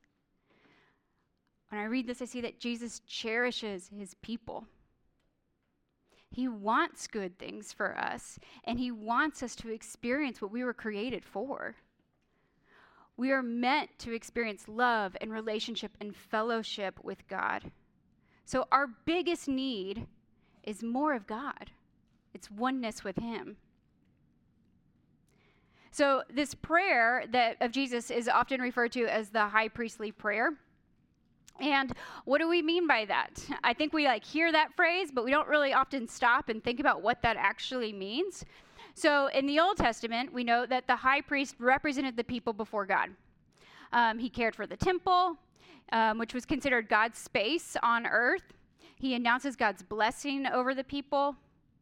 When 1.69 1.81
I 1.81 1.85
read 1.85 2.07
this, 2.07 2.23
I 2.23 2.27
see 2.27 2.41
that 2.43 2.61
Jesus 2.61 3.01
cherishes 3.07 3.91
his 3.97 4.15
people. 4.15 4.67
He 6.31 6.49
wants 6.49 7.07
good 7.07 7.39
things 7.39 7.73
for 7.73 7.97
us, 7.97 8.39
and 8.65 8.79
he 8.79 8.91
wants 8.91 9.43
us 9.43 9.55
to 9.57 9.71
experience 9.71 10.43
what 10.43 10.51
we 10.51 10.65
were 10.65 10.75
created 10.75 11.25
for. 11.25 11.77
We 13.17 13.31
are 13.31 13.43
meant 13.43 13.91
to 14.01 14.13
experience 14.13 14.67
love 14.67 15.17
and 15.21 15.33
relationship 15.33 15.93
and 16.01 16.15
fellowship 16.15 16.99
with 17.05 17.27
God. 17.29 17.71
So, 18.45 18.67
our 18.73 18.89
biggest 19.05 19.47
need 19.47 20.07
is 20.65 20.83
more 20.83 21.15
of 21.15 21.27
God, 21.27 21.71
it's 22.35 22.51
oneness 22.51 23.05
with 23.05 23.17
Him. 23.17 23.57
So, 25.93 26.25
this 26.29 26.55
prayer 26.55 27.25
that 27.31 27.57
of 27.61 27.71
Jesus 27.71 28.11
is 28.11 28.29
often 28.29 28.61
referred 28.61 28.91
to 28.93 29.07
as 29.07 29.31
the 29.31 29.47
high 29.47 29.69
priestly 29.69 30.11
prayer. 30.11 30.55
And 31.61 31.93
what 32.25 32.39
do 32.39 32.49
we 32.49 32.63
mean 32.63 32.87
by 32.87 33.05
that? 33.05 33.45
I 33.63 33.73
think 33.73 33.93
we 33.93 34.07
like 34.07 34.25
hear 34.25 34.51
that 34.51 34.75
phrase, 34.75 35.11
but 35.13 35.25
we 35.25 35.31
don't 35.31 35.49
really 35.49 35.73
often 35.73 36.09
stop 36.09 36.49
and 36.49 36.63
think 36.63 36.81
about 36.81 37.03
what 37.03 37.23
that 37.23 37.37
actually 37.37 37.93
means. 37.93 38.45
So, 38.95 39.27
in 39.29 39.47
the 39.47 39.59
Old 39.59 39.77
Testament, 39.77 40.33
we 40.33 40.45
know 40.45 40.67
that 40.67 40.87
the 40.87 40.97
high 40.97 41.21
priest 41.21 41.57
represented 41.59 42.17
the 42.17 42.25
people 42.25 42.53
before 42.53 42.87
God. 42.87 43.11
Um, 43.93 44.19
he 44.19 44.29
cared 44.29 44.55
for 44.55 44.67
the 44.67 44.77
temple, 44.77 45.37
um, 45.93 46.19
which 46.19 46.35
was 46.35 46.45
considered 46.45 46.89
God's 46.89 47.19
space 47.19 47.77
on 47.83 48.07
earth. 48.07 48.53
He 48.97 49.15
announces 49.15 49.57
God's 49.57 49.83
blessing 49.83 50.47
over 50.47 50.75
the 50.75 50.85
people. 50.85 51.37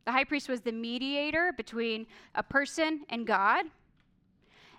The 0.05 0.13
high 0.13 0.25
priest 0.25 0.49
was 0.49 0.61
the 0.61 0.73
mediator 0.73 1.53
between 1.57 2.07
a 2.35 2.43
person 2.43 3.05
and 3.11 3.27
God. 3.27 3.67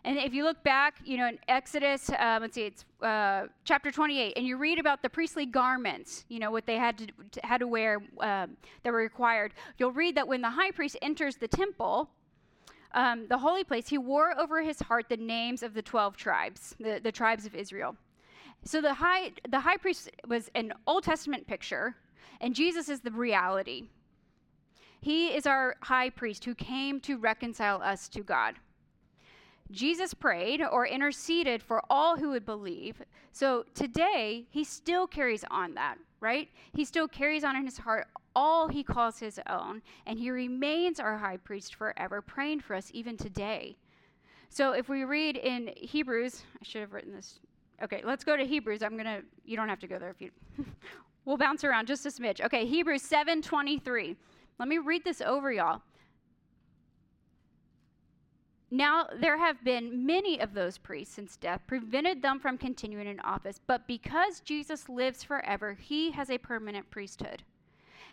And 0.05 0.17
if 0.17 0.33
you 0.33 0.43
look 0.43 0.61
back, 0.63 0.95
you 1.05 1.17
know, 1.17 1.27
in 1.27 1.39
Exodus, 1.47 2.09
uh, 2.09 2.37
let's 2.41 2.55
see, 2.55 2.63
it's 2.63 2.83
uh, 3.01 3.47
chapter 3.63 3.89
28, 3.89 4.33
and 4.35 4.45
you 4.45 4.57
read 4.57 4.77
about 4.77 5.01
the 5.01 5.09
priestly 5.09 5.45
garments, 5.45 6.25
you 6.27 6.39
know, 6.39 6.51
what 6.51 6.65
they 6.65 6.75
had 6.75 6.97
to, 6.97 7.07
had 7.43 7.59
to 7.59 7.67
wear 7.67 7.99
um, 8.19 8.57
that 8.83 8.91
were 8.91 8.99
required. 8.99 9.53
You'll 9.77 9.93
read 9.93 10.15
that 10.15 10.27
when 10.27 10.41
the 10.41 10.49
high 10.49 10.71
priest 10.71 10.97
enters 11.01 11.37
the 11.37 11.47
temple, 11.47 12.09
um, 12.93 13.27
the 13.29 13.37
holy 13.37 13.63
place, 13.63 13.87
he 13.87 13.97
wore 13.97 14.37
over 14.37 14.61
his 14.61 14.79
heart 14.81 15.07
the 15.07 15.17
names 15.17 15.63
of 15.63 15.73
the 15.73 15.81
12 15.81 16.17
tribes, 16.17 16.75
the, 16.79 16.99
the 17.01 17.11
tribes 17.11 17.45
of 17.45 17.55
Israel. 17.55 17.95
So 18.65 18.81
the 18.81 18.93
high, 18.93 19.31
the 19.49 19.61
high 19.61 19.77
priest 19.77 20.09
was 20.27 20.49
an 20.53 20.73
Old 20.85 21.03
Testament 21.03 21.47
picture, 21.47 21.95
and 22.41 22.53
Jesus 22.53 22.89
is 22.89 22.99
the 22.99 23.11
reality. 23.11 23.87
He 24.99 25.27
is 25.27 25.47
our 25.47 25.75
high 25.81 26.09
priest 26.09 26.43
who 26.43 26.55
came 26.55 26.99
to 27.01 27.17
reconcile 27.17 27.81
us 27.81 28.07
to 28.09 28.21
God. 28.21 28.55
Jesus 29.73 30.13
prayed 30.13 30.61
or 30.61 30.87
interceded 30.87 31.61
for 31.61 31.81
all 31.89 32.15
who 32.15 32.29
would 32.29 32.45
believe. 32.45 33.01
So 33.31 33.65
today, 33.73 34.45
he 34.49 34.63
still 34.63 35.07
carries 35.07 35.43
on 35.51 35.73
that, 35.73 35.97
right? 36.21 36.47
He 36.73 36.85
still 36.85 37.07
carries 37.07 37.43
on 37.43 37.55
in 37.55 37.65
his 37.65 37.77
heart 37.77 38.07
all 38.35 38.67
he 38.67 38.83
calls 38.83 39.19
his 39.19 39.39
own, 39.47 39.81
and 40.07 40.17
he 40.17 40.31
remains 40.31 40.99
our 40.99 41.17
high 41.17 41.37
priest 41.37 41.75
forever, 41.75 42.21
praying 42.21 42.61
for 42.61 42.75
us 42.75 42.89
even 42.93 43.17
today. 43.17 43.77
So 44.49 44.71
if 44.71 44.89
we 44.89 45.03
read 45.03 45.37
in 45.37 45.71
Hebrews, 45.75 46.43
I 46.59 46.63
should 46.63 46.81
have 46.81 46.93
written 46.93 47.13
this. 47.13 47.39
Okay, 47.83 48.01
let's 48.03 48.23
go 48.23 48.37
to 48.37 48.45
Hebrews. 48.45 48.81
I'm 48.81 48.93
going 48.93 49.05
to 49.05 49.21
you 49.45 49.57
don't 49.57 49.69
have 49.69 49.79
to 49.79 49.87
go 49.87 49.99
there 49.99 50.09
if 50.09 50.21
you 50.21 50.31
We'll 51.25 51.37
bounce 51.37 51.63
around 51.63 51.87
just 51.87 52.05
a 52.05 52.09
smidge. 52.09 52.41
Okay, 52.41 52.65
Hebrews 52.65 53.01
7:23. 53.03 54.15
Let 54.59 54.67
me 54.67 54.77
read 54.77 55.03
this 55.03 55.21
over 55.21 55.51
y'all. 55.51 55.81
Now, 58.73 59.05
there 59.21 59.37
have 59.37 59.63
been 59.63 60.03
many 60.03 60.39
of 60.41 60.55
those 60.55 60.79
priests 60.79 61.13
since 61.13 61.37
death 61.37 61.61
prevented 61.67 62.23
them 62.23 62.39
from 62.39 62.57
continuing 62.57 63.05
in 63.05 63.19
office, 63.19 63.59
but 63.67 63.85
because 63.85 64.39
Jesus 64.39 64.89
lives 64.89 65.23
forever, 65.23 65.77
he 65.79 66.09
has 66.09 66.31
a 66.31 66.39
permanent 66.39 66.89
priesthood. 66.89 67.43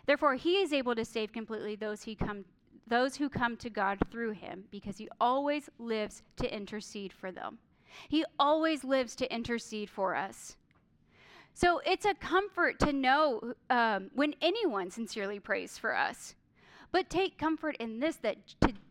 Therefore, 0.05 0.35
he 0.35 0.57
is 0.57 0.71
able 0.71 0.93
to 0.93 1.03
save 1.03 1.33
completely 1.33 1.75
those, 1.75 2.03
he 2.03 2.13
come, 2.13 2.45
those 2.85 3.15
who 3.15 3.27
come 3.27 3.57
to 3.57 3.71
God 3.71 3.97
through 4.11 4.33
him, 4.33 4.65
because 4.69 4.99
he 4.99 5.09
always 5.19 5.67
lives 5.79 6.21
to 6.35 6.55
intercede 6.55 7.11
for 7.11 7.31
them. 7.31 7.57
He 8.07 8.23
always 8.37 8.83
lives 8.83 9.15
to 9.15 9.33
intercede 9.33 9.89
for 9.89 10.15
us. 10.15 10.57
So 11.55 11.81
it's 11.87 12.05
a 12.05 12.13
comfort 12.13 12.77
to 12.81 12.93
know 12.93 13.55
um, 13.71 14.11
when 14.13 14.35
anyone 14.43 14.91
sincerely 14.91 15.39
prays 15.39 15.79
for 15.79 15.97
us. 15.97 16.35
But 16.91 17.09
take 17.09 17.39
comfort 17.39 17.77
in 17.79 17.99
this 17.99 18.17
that 18.17 18.37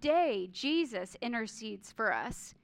today 0.01 0.49
Jesus 0.53 1.17
intercedes 1.21 1.93
for 1.93 2.13
us 2.13 2.55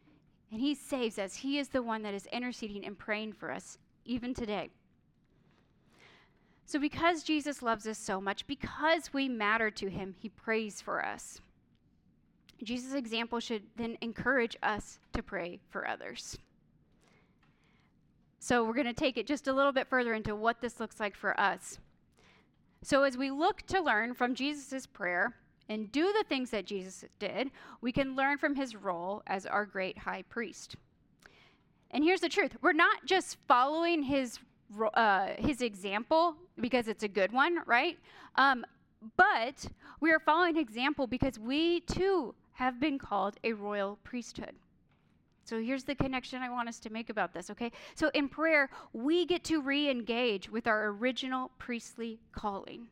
and 0.50 0.60
he 0.60 0.74
saves 0.74 1.18
us. 1.18 1.36
He 1.36 1.58
is 1.58 1.68
the 1.68 1.82
one 1.82 2.02
that 2.02 2.14
is 2.14 2.26
interceding 2.26 2.84
and 2.84 2.98
praying 2.98 3.32
for 3.32 3.50
us 3.50 3.78
even 4.04 4.32
today. 4.32 4.70
So, 6.64 6.78
because 6.80 7.22
Jesus 7.22 7.62
loves 7.62 7.86
us 7.86 7.98
so 7.98 8.20
much, 8.20 8.46
because 8.46 9.12
we 9.12 9.28
matter 9.28 9.70
to 9.70 9.88
him, 9.88 10.14
he 10.18 10.28
prays 10.28 10.80
for 10.80 11.04
us. 11.04 11.40
Jesus' 12.62 12.94
example 12.94 13.38
should 13.38 13.62
then 13.76 13.96
encourage 14.00 14.56
us 14.62 14.98
to 15.12 15.22
pray 15.22 15.60
for 15.68 15.86
others. 15.86 16.38
So, 18.40 18.64
we're 18.64 18.74
going 18.74 18.86
to 18.86 18.92
take 18.92 19.16
it 19.16 19.28
just 19.28 19.46
a 19.46 19.52
little 19.52 19.72
bit 19.72 19.88
further 19.88 20.12
into 20.12 20.34
what 20.34 20.60
this 20.60 20.80
looks 20.80 20.98
like 20.98 21.16
for 21.16 21.38
us. 21.38 21.78
So, 22.82 23.04
as 23.04 23.16
we 23.16 23.30
look 23.30 23.62
to 23.62 23.80
learn 23.80 24.14
from 24.14 24.34
Jesus' 24.34 24.86
prayer 24.86 25.34
and 25.68 25.90
do 25.90 26.12
the 26.12 26.24
things 26.28 26.50
that 26.50 26.66
Jesus 26.66 27.04
did, 27.18 27.50
we 27.80 27.92
can 27.92 28.16
learn 28.16 28.38
from 28.38 28.54
his 28.54 28.76
role 28.76 29.22
as 29.26 29.46
our 29.46 29.66
great 29.66 29.98
high 29.98 30.22
priest. 30.22 30.76
And 31.90 32.04
here's 32.04 32.20
the 32.20 32.28
truth 32.28 32.56
we're 32.62 32.72
not 32.72 33.04
just 33.06 33.36
following 33.48 34.02
his, 34.02 34.38
uh, 34.94 35.28
his 35.38 35.62
example 35.62 36.36
because 36.60 36.88
it's 36.88 37.02
a 37.02 37.08
good 37.08 37.32
one, 37.32 37.58
right? 37.66 37.98
Um, 38.36 38.64
but 39.16 39.66
we 40.00 40.12
are 40.12 40.18
following 40.18 40.56
example 40.56 41.06
because 41.06 41.38
we 41.38 41.80
too 41.80 42.34
have 42.54 42.80
been 42.80 42.98
called 42.98 43.36
a 43.44 43.52
royal 43.52 43.98
priesthood. 44.02 44.54
So 45.44 45.62
here's 45.62 45.84
the 45.84 45.94
connection 45.94 46.42
I 46.42 46.50
want 46.50 46.68
us 46.68 46.80
to 46.80 46.90
make 46.90 47.08
about 47.08 47.32
this, 47.32 47.50
okay? 47.50 47.70
So 47.94 48.10
in 48.14 48.28
prayer, 48.28 48.68
we 48.92 49.24
get 49.24 49.44
to 49.44 49.60
re 49.60 49.88
engage 49.88 50.50
with 50.50 50.66
our 50.66 50.88
original 50.88 51.52
priestly 51.58 52.18
calling. 52.32 52.88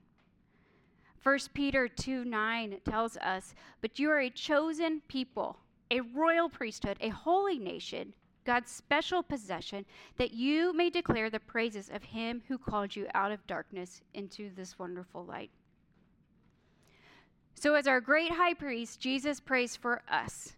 1 1.25 1.39
Peter 1.55 1.89
2 1.89 2.27
9 2.27 2.81
tells 2.85 3.17
us, 3.17 3.55
But 3.81 3.99
you 3.99 4.11
are 4.11 4.21
a 4.21 4.29
chosen 4.29 5.01
people, 5.09 5.57
a 5.91 6.01
royal 6.01 6.51
priesthood, 6.51 6.99
a 7.01 7.09
holy 7.09 7.59
nation, 7.59 8.13
God's 8.45 8.71
special 8.71 9.23
possession, 9.23 9.87
that 10.19 10.33
you 10.33 10.75
may 10.75 10.91
declare 10.91 11.31
the 11.31 11.41
praises 11.41 11.89
of 11.89 12.03
him 12.03 12.43
who 12.47 12.59
called 12.59 12.95
you 12.95 13.07
out 13.15 13.33
of 13.33 13.47
darkness 13.47 14.03
into 14.13 14.51
this 14.55 14.79
wonderful 14.79 15.25
light. 15.25 15.51
So, 17.55 17.75
as 17.75 17.87
our 17.87 18.03
great 18.03 18.33
high 18.33 18.53
priest, 18.53 19.01
Jesus 19.01 19.41
prays 19.41 19.77
for 19.77 20.03
us. 20.11 20.53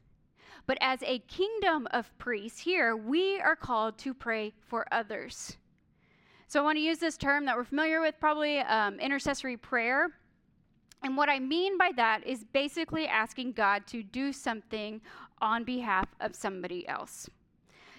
But 0.66 0.78
as 0.80 1.00
a 1.04 1.20
kingdom 1.20 1.86
of 1.92 2.10
priests 2.18 2.58
here, 2.58 2.96
we 2.96 3.38
are 3.38 3.54
called 3.54 3.98
to 3.98 4.12
pray 4.12 4.52
for 4.66 4.84
others. 4.90 5.58
So 6.48 6.60
I 6.60 6.64
want 6.64 6.76
to 6.76 6.82
use 6.82 6.98
this 6.98 7.16
term 7.16 7.44
that 7.44 7.56
we're 7.56 7.64
familiar 7.64 8.00
with, 8.00 8.16
probably 8.18 8.58
um, 8.58 8.98
intercessory 8.98 9.56
prayer. 9.56 10.10
And 11.02 11.16
what 11.16 11.28
I 11.28 11.38
mean 11.38 11.78
by 11.78 11.92
that 11.96 12.26
is 12.26 12.44
basically 12.52 13.06
asking 13.06 13.52
God 13.52 13.86
to 13.88 14.02
do 14.02 14.32
something 14.32 15.00
on 15.40 15.64
behalf 15.64 16.08
of 16.20 16.34
somebody 16.34 16.86
else, 16.88 17.28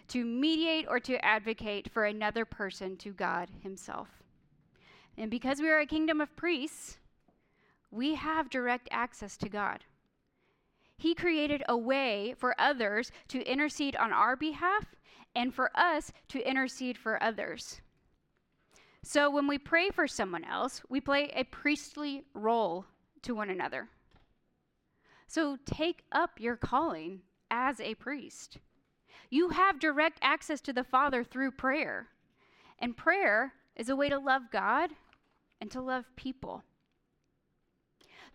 to 0.09 0.25
mediate 0.25 0.85
or 0.89 0.99
to 1.01 1.23
advocate 1.23 1.89
for 1.91 2.05
another 2.05 2.45
person 2.45 2.97
to 2.97 3.11
God 3.11 3.49
Himself. 3.61 4.09
And 5.17 5.31
because 5.31 5.61
we 5.61 5.69
are 5.69 5.79
a 5.79 5.85
kingdom 5.85 6.21
of 6.21 6.35
priests, 6.35 6.97
we 7.91 8.15
have 8.15 8.49
direct 8.49 8.87
access 8.91 9.37
to 9.37 9.49
God. 9.49 9.83
He 10.97 11.13
created 11.13 11.63
a 11.69 11.77
way 11.77 12.33
for 12.37 12.59
others 12.59 13.11
to 13.29 13.43
intercede 13.43 13.95
on 13.95 14.11
our 14.11 14.35
behalf 14.35 14.95
and 15.35 15.53
for 15.53 15.71
us 15.75 16.11
to 16.29 16.47
intercede 16.47 16.97
for 16.97 17.21
others. 17.21 17.81
So 19.03 19.29
when 19.29 19.47
we 19.47 19.57
pray 19.57 19.89
for 19.89 20.07
someone 20.07 20.43
else, 20.43 20.81
we 20.89 20.99
play 20.99 21.31
a 21.33 21.43
priestly 21.45 22.23
role 22.33 22.85
to 23.23 23.33
one 23.33 23.49
another. 23.49 23.89
So 25.27 25.57
take 25.65 26.03
up 26.11 26.39
your 26.39 26.55
calling 26.55 27.21
as 27.51 27.79
a 27.79 27.95
priest. 27.95 28.59
You 29.29 29.49
have 29.49 29.79
direct 29.79 30.19
access 30.21 30.61
to 30.61 30.73
the 30.73 30.83
Father 30.83 31.23
through 31.23 31.51
prayer. 31.51 32.07
And 32.79 32.95
prayer 32.95 33.53
is 33.75 33.89
a 33.89 33.95
way 33.95 34.09
to 34.09 34.19
love 34.19 34.43
God 34.51 34.91
and 35.59 35.69
to 35.71 35.81
love 35.81 36.05
people. 36.15 36.63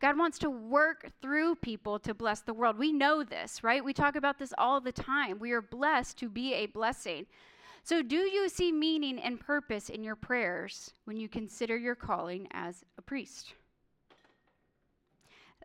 God 0.01 0.19
wants 0.19 0.39
to 0.41 0.51
work 0.51 1.13
through 1.23 1.55
people 1.57 1.99
to 2.01 2.13
bless 2.13 2.41
the 2.41 2.53
world. 2.53 2.77
We 2.77 2.93
know 2.93 3.23
this, 3.23 3.63
right? 3.63 3.85
We 3.85 3.93
talk 3.93 4.17
about 4.17 4.39
this 4.39 4.53
all 4.59 4.81
the 4.81 4.91
time. 4.91 5.39
We 5.39 5.53
are 5.53 5.63
blessed 5.63 6.19
to 6.19 6.29
be 6.29 6.55
a 6.55 6.67
blessing. 6.67 7.27
So, 7.85 8.01
do 8.01 8.17
you 8.17 8.49
see 8.49 8.71
meaning 8.71 9.19
and 9.19 9.41
purpose 9.41 9.89
in 9.89 10.05
your 10.05 10.15
prayers 10.15 10.95
when 11.05 11.17
you 11.17 11.29
consider 11.29 11.77
your 11.77 11.97
calling 11.97 12.47
as 12.53 12.85
a 12.97 13.03
priest? 13.03 13.55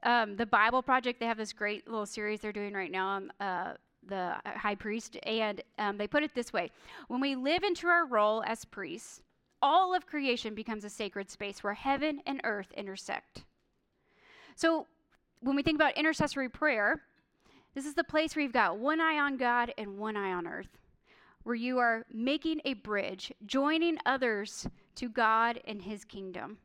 Um, 0.03 0.35
the 0.35 0.45
Bible 0.45 0.81
Project, 0.81 1.19
they 1.19 1.27
have 1.27 1.37
this 1.37 1.53
great 1.53 1.87
little 1.87 2.05
series 2.05 2.39
they're 2.39 2.51
doing 2.51 2.73
right 2.73 2.91
now 2.91 3.07
on 3.07 3.31
uh, 3.39 3.73
the 4.07 4.35
high 4.45 4.75
priest, 4.75 5.17
and 5.23 5.61
um, 5.77 5.97
they 5.97 6.07
put 6.07 6.23
it 6.23 6.33
this 6.33 6.51
way 6.51 6.71
When 7.07 7.21
we 7.21 7.35
live 7.35 7.63
into 7.63 7.87
our 7.87 8.07
role 8.07 8.43
as 8.45 8.65
priests, 8.65 9.21
all 9.61 9.95
of 9.95 10.07
creation 10.07 10.55
becomes 10.55 10.83
a 10.83 10.89
sacred 10.89 11.29
space 11.29 11.63
where 11.63 11.73
heaven 11.73 12.21
and 12.25 12.41
earth 12.43 12.71
intersect. 12.75 13.43
So 14.55 14.87
when 15.41 15.55
we 15.55 15.63
think 15.63 15.75
about 15.75 15.97
intercessory 15.97 16.49
prayer, 16.49 17.01
this 17.75 17.85
is 17.85 17.93
the 17.93 18.03
place 18.03 18.35
where 18.35 18.43
you've 18.43 18.53
got 18.53 18.79
one 18.79 18.99
eye 18.99 19.19
on 19.19 19.37
God 19.37 19.71
and 19.77 19.97
one 19.97 20.17
eye 20.17 20.31
on 20.31 20.47
earth, 20.47 20.79
where 21.47 21.55
you 21.55 21.77
are 21.79 22.05
making 22.11 22.59
a 22.65 22.73
bridge, 22.73 23.31
joining 23.45 23.97
others 24.05 24.67
to 24.95 25.07
God 25.07 25.61
and 25.65 25.81
his 25.81 26.03
kingdom. 26.03 26.57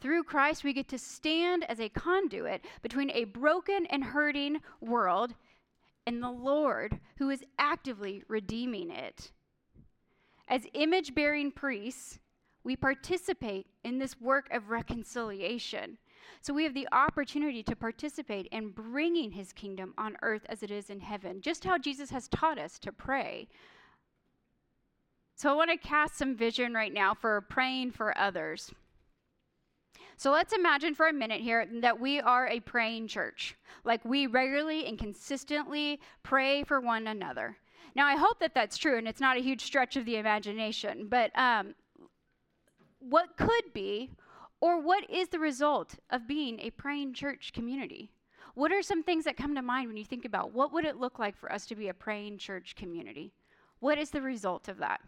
Through 0.00 0.24
Christ, 0.24 0.64
we 0.64 0.72
get 0.72 0.88
to 0.88 0.98
stand 0.98 1.64
as 1.68 1.78
a 1.78 1.90
conduit 1.90 2.64
between 2.80 3.10
a 3.10 3.24
broken 3.24 3.84
and 3.90 4.02
hurting 4.02 4.62
world 4.80 5.34
and 6.06 6.22
the 6.22 6.30
Lord 6.30 6.98
who 7.18 7.28
is 7.28 7.44
actively 7.58 8.22
redeeming 8.26 8.90
it. 8.90 9.32
As 10.48 10.62
image 10.72 11.14
bearing 11.14 11.52
priests, 11.52 12.18
we 12.64 12.76
participate 12.76 13.66
in 13.84 13.98
this 13.98 14.18
work 14.18 14.48
of 14.50 14.70
reconciliation. 14.70 15.98
So 16.40 16.54
we 16.54 16.64
have 16.64 16.72
the 16.72 16.88
opportunity 16.90 17.62
to 17.62 17.76
participate 17.76 18.46
in 18.46 18.70
bringing 18.70 19.32
his 19.32 19.52
kingdom 19.52 19.92
on 19.98 20.16
earth 20.22 20.46
as 20.48 20.62
it 20.62 20.70
is 20.70 20.88
in 20.88 21.00
heaven, 21.00 21.42
just 21.42 21.64
how 21.64 21.76
Jesus 21.76 22.08
has 22.08 22.28
taught 22.28 22.58
us 22.58 22.78
to 22.78 22.90
pray. 22.90 23.46
So 25.36 25.50
I 25.50 25.54
want 25.54 25.70
to 25.70 25.76
cast 25.76 26.16
some 26.16 26.36
vision 26.36 26.74
right 26.74 26.92
now 26.92 27.14
for 27.14 27.40
praying 27.42 27.92
for 27.92 28.16
others. 28.16 28.70
So 30.16 30.30
let's 30.30 30.52
imagine 30.52 30.94
for 30.94 31.08
a 31.08 31.12
minute 31.12 31.40
here 31.40 31.66
that 31.82 32.00
we 32.00 32.20
are 32.20 32.46
a 32.46 32.60
praying 32.60 33.08
church. 33.08 33.56
Like 33.84 34.04
we 34.04 34.26
regularly 34.26 34.86
and 34.86 34.98
consistently 34.98 36.00
pray 36.22 36.62
for 36.62 36.80
one 36.80 37.08
another. 37.08 37.56
Now, 37.96 38.06
I 38.06 38.16
hope 38.16 38.40
that 38.40 38.54
that's 38.54 38.76
true 38.76 38.96
and 38.96 39.08
it's 39.08 39.20
not 39.20 39.36
a 39.36 39.42
huge 39.42 39.62
stretch 39.62 39.96
of 39.96 40.04
the 40.04 40.16
imagination, 40.16 41.08
but 41.08 41.36
um, 41.36 41.74
what 42.98 43.36
could 43.36 43.72
be 43.72 44.10
or 44.60 44.80
what 44.80 45.08
is 45.10 45.28
the 45.28 45.38
result 45.38 45.96
of 46.10 46.26
being 46.26 46.60
a 46.60 46.70
praying 46.70 47.14
church 47.14 47.52
community? 47.52 48.10
What 48.54 48.72
are 48.72 48.82
some 48.82 49.02
things 49.02 49.24
that 49.24 49.36
come 49.36 49.54
to 49.56 49.62
mind 49.62 49.88
when 49.88 49.96
you 49.96 50.04
think 50.04 50.24
about 50.24 50.52
what 50.52 50.72
would 50.72 50.84
it 50.84 50.96
look 50.96 51.18
like 51.18 51.36
for 51.36 51.52
us 51.52 51.66
to 51.66 51.74
be 51.74 51.88
a 51.88 51.94
praying 51.94 52.38
church 52.38 52.76
community? 52.76 53.32
What 53.80 53.98
is 53.98 54.10
the 54.10 54.22
result 54.22 54.68
of 54.68 54.78
that? 54.78 55.00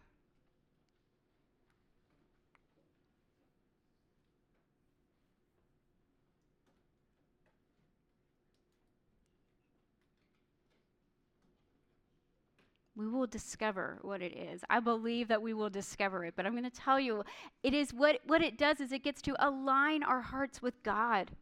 We 12.96 13.06
will 13.06 13.26
discover 13.26 13.98
what 14.00 14.22
it 14.22 14.34
is. 14.36 14.64
I 14.70 14.80
believe 14.80 15.28
that 15.28 15.42
we 15.42 15.52
will 15.52 15.68
discover 15.68 16.24
it, 16.24 16.34
but 16.34 16.46
I'm 16.46 16.52
going 16.52 16.64
to 16.64 16.70
tell 16.70 16.98
you 16.98 17.22
it 17.62 17.74
is 17.74 17.92
what 17.92 18.20
what 18.26 18.42
it 18.42 18.56
does 18.56 18.80
is 18.80 18.90
it 18.90 19.04
gets 19.04 19.20
to 19.22 19.46
align 19.46 20.02
our 20.02 20.22
hearts 20.22 20.62
with 20.62 20.82
God. 20.82 21.32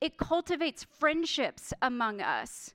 It 0.00 0.18
cultivates 0.18 0.84
friendships 0.84 1.72
among 1.82 2.20
us. 2.20 2.74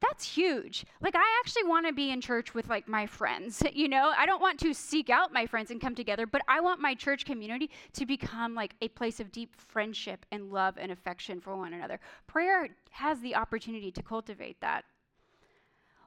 That's 0.00 0.34
huge. 0.34 0.84
Like 1.00 1.14
I 1.16 1.40
actually 1.40 1.64
want 1.64 1.86
to 1.86 1.92
be 1.92 2.10
in 2.10 2.20
church 2.20 2.52
with 2.52 2.68
like 2.68 2.88
my 2.88 3.06
friends, 3.06 3.62
you 3.72 3.88
know? 3.88 4.12
I 4.16 4.26
don't 4.26 4.42
want 4.42 4.58
to 4.60 4.74
seek 4.74 5.08
out 5.08 5.32
my 5.32 5.46
friends 5.46 5.70
and 5.70 5.80
come 5.80 5.94
together, 5.94 6.26
but 6.26 6.42
I 6.48 6.60
want 6.60 6.80
my 6.80 6.94
church 6.94 7.24
community 7.24 7.70
to 7.94 8.04
become 8.04 8.54
like 8.54 8.74
a 8.82 8.88
place 8.88 9.20
of 9.20 9.32
deep 9.32 9.54
friendship 9.56 10.26
and 10.30 10.50
love 10.50 10.76
and 10.78 10.92
affection 10.92 11.40
for 11.40 11.56
one 11.56 11.72
another. 11.72 12.00
Prayer 12.26 12.68
has 12.90 13.20
the 13.20 13.34
opportunity 13.34 13.90
to 13.92 14.02
cultivate 14.02 14.60
that. 14.60 14.84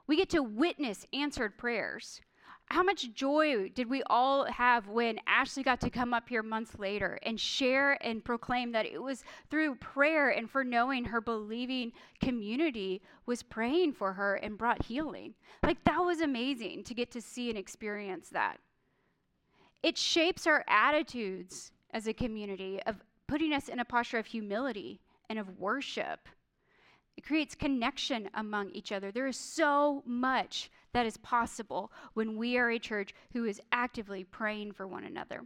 We 0.08 0.16
get 0.16 0.30
to 0.30 0.42
witness 0.42 1.06
answered 1.12 1.58
prayers. 1.58 2.22
How 2.70 2.82
much 2.82 3.14
joy 3.14 3.70
did 3.74 3.88
we 3.88 4.02
all 4.06 4.44
have 4.44 4.88
when 4.88 5.20
Ashley 5.26 5.62
got 5.62 5.80
to 5.82 5.90
come 5.90 6.12
up 6.12 6.28
here 6.28 6.42
months 6.42 6.78
later 6.78 7.18
and 7.22 7.40
share 7.40 7.96
and 8.04 8.24
proclaim 8.24 8.72
that 8.72 8.86
it 8.86 9.02
was 9.02 9.22
through 9.50 9.76
prayer 9.76 10.30
and 10.30 10.50
for 10.50 10.64
knowing 10.64 11.04
her 11.04 11.20
believing 11.20 11.92
community 12.20 13.00
was 13.24 13.42
praying 13.42 13.92
for 13.92 14.14
her 14.14 14.34
and 14.34 14.58
brought 14.58 14.84
healing? 14.84 15.34
Like, 15.62 15.82
that 15.84 15.98
was 15.98 16.20
amazing 16.20 16.84
to 16.84 16.94
get 16.94 17.10
to 17.12 17.22
see 17.22 17.48
and 17.48 17.58
experience 17.58 18.28
that. 18.30 18.58
It 19.82 19.96
shapes 19.96 20.46
our 20.46 20.64
attitudes 20.68 21.70
as 21.92 22.06
a 22.06 22.12
community 22.12 22.80
of 22.86 22.96
putting 23.26 23.52
us 23.52 23.68
in 23.68 23.78
a 23.78 23.84
posture 23.84 24.18
of 24.18 24.26
humility 24.26 25.00
and 25.30 25.38
of 25.38 25.58
worship 25.58 26.28
it 27.18 27.26
creates 27.26 27.56
connection 27.56 28.30
among 28.34 28.70
each 28.70 28.92
other. 28.92 29.10
There 29.10 29.26
is 29.26 29.36
so 29.36 30.04
much 30.06 30.70
that 30.92 31.04
is 31.04 31.16
possible 31.16 31.90
when 32.14 32.36
we 32.36 32.56
are 32.56 32.70
a 32.70 32.78
church 32.78 33.12
who 33.32 33.44
is 33.44 33.60
actively 33.72 34.22
praying 34.22 34.70
for 34.70 34.86
one 34.86 35.02
another. 35.02 35.42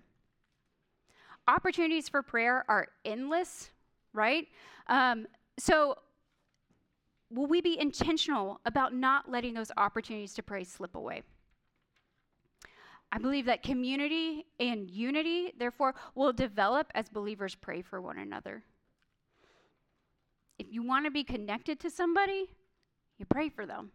Opportunities 1.49 2.11
for 2.11 2.21
prayer 2.21 2.67
are 2.69 2.89
endless, 3.07 3.71
right? 4.13 4.47
Um, 4.89 5.27
so, 5.59 5.97
will 7.31 7.47
we 7.47 7.63
be 7.63 7.81
intentional 7.81 8.61
about 8.67 8.95
not 8.95 9.31
letting 9.31 9.55
those 9.55 9.73
opportunities 9.79 10.35
to 10.35 10.43
pray 10.43 10.65
slip 10.65 10.95
away? 10.95 11.23
I 13.11 13.17
believe 13.17 13.47
that 13.47 13.63
community 13.63 14.45
and 14.61 14.91
unity, 14.91 15.55
therefore, 15.59 15.95
will 16.15 16.35
develop 16.35 16.93
as 16.95 17.09
believers 17.09 17.55
pray 17.55 17.81
for 17.81 18.03
one 18.03 18.19
another. 18.19 18.63
You 20.73 20.83
want 20.83 21.05
to 21.05 21.11
be 21.11 21.23
connected 21.23 21.79
to 21.81 21.91
somebody, 21.91 22.49
you 23.19 23.27
pray 23.27 23.51
for 23.51 23.67
them. 23.67 23.91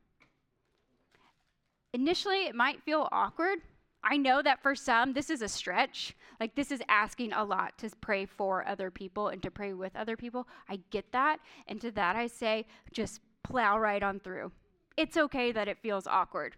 Initially, 1.91 2.45
it 2.45 2.53
might 2.53 2.83
feel 2.83 3.09
awkward. 3.11 3.61
I 4.03 4.17
know 4.17 4.43
that 4.43 4.61
for 4.61 4.75
some, 4.75 5.13
this 5.13 5.31
is 5.31 5.41
a 5.41 5.47
stretch. 5.47 6.15
Like, 6.39 6.53
this 6.53 6.69
is 6.69 6.83
asking 6.87 7.33
a 7.33 7.43
lot 7.43 7.79
to 7.79 7.89
pray 7.99 8.27
for 8.27 8.63
other 8.67 8.91
people 8.91 9.29
and 9.29 9.41
to 9.41 9.49
pray 9.49 9.73
with 9.73 9.95
other 9.95 10.15
people. 10.15 10.47
I 10.69 10.79
get 10.91 11.11
that. 11.13 11.39
And 11.67 11.81
to 11.81 11.89
that, 11.93 12.15
I 12.15 12.27
say, 12.27 12.67
just 12.93 13.21
plow 13.43 13.79
right 13.79 14.03
on 14.03 14.19
through. 14.19 14.51
It's 14.97 15.17
okay 15.17 15.51
that 15.51 15.67
it 15.67 15.79
feels 15.81 16.05
awkward. 16.05 16.57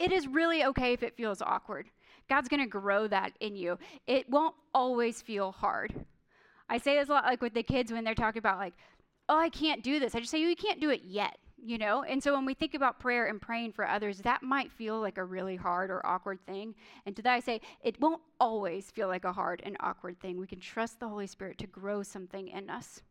It 0.00 0.10
is 0.10 0.26
really 0.26 0.64
okay 0.64 0.94
if 0.94 1.04
it 1.04 1.16
feels 1.16 1.40
awkward. 1.40 1.90
God's 2.28 2.48
going 2.48 2.58
to 2.58 2.66
grow 2.66 3.06
that 3.06 3.34
in 3.38 3.54
you. 3.54 3.78
It 4.08 4.28
won't 4.28 4.56
always 4.74 5.22
feel 5.22 5.52
hard. 5.52 5.94
I 6.68 6.78
say 6.78 6.96
this 6.96 7.08
a 7.08 7.12
lot, 7.12 7.24
like 7.24 7.40
with 7.40 7.54
the 7.54 7.62
kids 7.62 7.92
when 7.92 8.02
they're 8.02 8.14
talking 8.16 8.40
about, 8.40 8.58
like, 8.58 8.74
oh, 9.30 9.38
I 9.38 9.48
can't 9.48 9.82
do 9.82 10.00
this. 10.00 10.14
I 10.14 10.18
just 10.18 10.32
say, 10.32 10.44
oh, 10.44 10.48
you 10.48 10.56
can't 10.56 10.80
do 10.80 10.90
it 10.90 11.02
yet, 11.04 11.38
you 11.56 11.78
know? 11.78 12.02
And 12.02 12.20
so 12.20 12.34
when 12.34 12.44
we 12.44 12.52
think 12.52 12.74
about 12.74 12.98
prayer 12.98 13.26
and 13.26 13.40
praying 13.40 13.72
for 13.72 13.86
others, 13.86 14.18
that 14.18 14.42
might 14.42 14.72
feel 14.72 15.00
like 15.00 15.18
a 15.18 15.24
really 15.24 15.54
hard 15.54 15.88
or 15.88 16.04
awkward 16.04 16.44
thing. 16.46 16.74
And 17.06 17.14
to 17.14 17.22
that, 17.22 17.34
I 17.34 17.40
say, 17.40 17.60
it 17.82 18.00
won't 18.00 18.20
always 18.40 18.90
feel 18.90 19.06
like 19.06 19.24
a 19.24 19.32
hard 19.32 19.62
and 19.64 19.76
awkward 19.78 20.18
thing. 20.18 20.38
We 20.38 20.48
can 20.48 20.58
trust 20.58 20.98
the 20.98 21.08
Holy 21.08 21.28
Spirit 21.28 21.58
to 21.58 21.68
grow 21.68 22.02
something 22.02 22.48
in 22.48 22.68
us. 22.68 23.02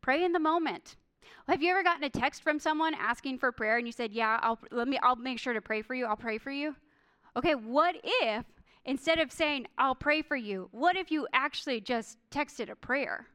Pray 0.00 0.24
in 0.24 0.32
the 0.32 0.40
moment. 0.40 0.96
Have 1.48 1.62
you 1.62 1.70
ever 1.70 1.84
gotten 1.84 2.02
a 2.02 2.10
text 2.10 2.42
from 2.42 2.58
someone 2.58 2.94
asking 2.94 3.38
for 3.38 3.52
prayer 3.52 3.76
and 3.76 3.86
you 3.86 3.92
said, 3.92 4.12
"Yeah, 4.12 4.40
I'll 4.42 4.58
let 4.72 4.88
me 4.88 4.98
I'll 5.02 5.16
make 5.16 5.38
sure 5.38 5.52
to 5.52 5.60
pray 5.60 5.82
for 5.82 5.94
you. 5.94 6.06
I'll 6.06 6.16
pray 6.16 6.38
for 6.38 6.50
you." 6.50 6.74
Okay, 7.36 7.54
what 7.54 7.96
if 8.02 8.46
instead 8.84 9.20
of 9.20 9.30
saying, 9.30 9.66
"I'll 9.76 9.94
pray 9.94 10.22
for 10.22 10.34
you," 10.34 10.68
what 10.72 10.96
if 10.96 11.10
you 11.10 11.28
actually 11.32 11.82
just 11.82 12.18
texted 12.30 12.70
a 12.70 12.74
prayer? 12.74 13.26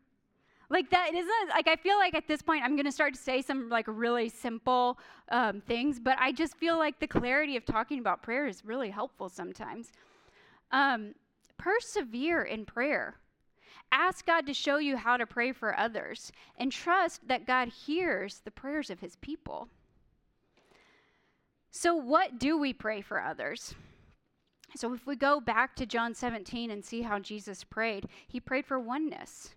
Like 0.70 0.90
that 0.90 1.14
isn't 1.14 1.50
like 1.50 1.68
I 1.68 1.76
feel 1.76 1.98
like 1.98 2.16
at 2.16 2.28
this 2.28 2.42
point 2.42 2.64
I'm 2.64 2.76
gonna 2.76 2.92
start 2.92 3.14
to 3.14 3.20
say 3.20 3.42
some 3.42 3.70
like 3.70 3.86
really 3.88 4.30
simple 4.30 4.98
um, 5.30 5.62
things, 5.62 6.00
but 6.00 6.18
I 6.20 6.32
just 6.32 6.58
feel 6.58 6.78
like 6.78 7.00
the 7.00 7.08
clarity 7.08 7.56
of 7.56 7.66
talking 7.66 8.00
about 8.00 8.24
prayer 8.24 8.48
is 8.48 8.66
really 8.66 8.90
helpful 8.90 9.30
sometimes. 9.30 9.92
Um, 10.72 11.14
persevere 11.58 12.42
in 12.44 12.66
prayer. 12.66 13.16
Ask 13.92 14.26
God 14.26 14.46
to 14.48 14.54
show 14.54 14.78
you 14.78 14.98
how 14.98 15.18
to 15.18 15.26
pray 15.26 15.52
for 15.52 15.78
others 15.78 16.32
and 16.58 16.72
trust 16.72 17.28
that 17.28 17.48
God 17.48 17.70
hears 17.70 18.42
the 18.44 18.52
prayers 18.52 18.90
of 18.90 19.00
his 19.00 19.16
people. 19.18 19.70
So, 21.72 21.96
what 21.96 22.40
do 22.40 22.58
we 22.58 22.74
pray 22.74 23.02
for 23.02 23.22
others? 23.22 23.76
So, 24.76 24.94
if 24.94 25.06
we 25.06 25.16
go 25.16 25.40
back 25.40 25.76
to 25.76 25.86
John 25.86 26.14
17 26.14 26.72
and 26.72 26.84
see 26.84 27.04
how 27.04 27.20
Jesus 27.20 27.64
prayed, 27.64 28.08
he 28.28 28.40
prayed 28.40 28.66
for 28.66 28.80
oneness. 28.80 29.56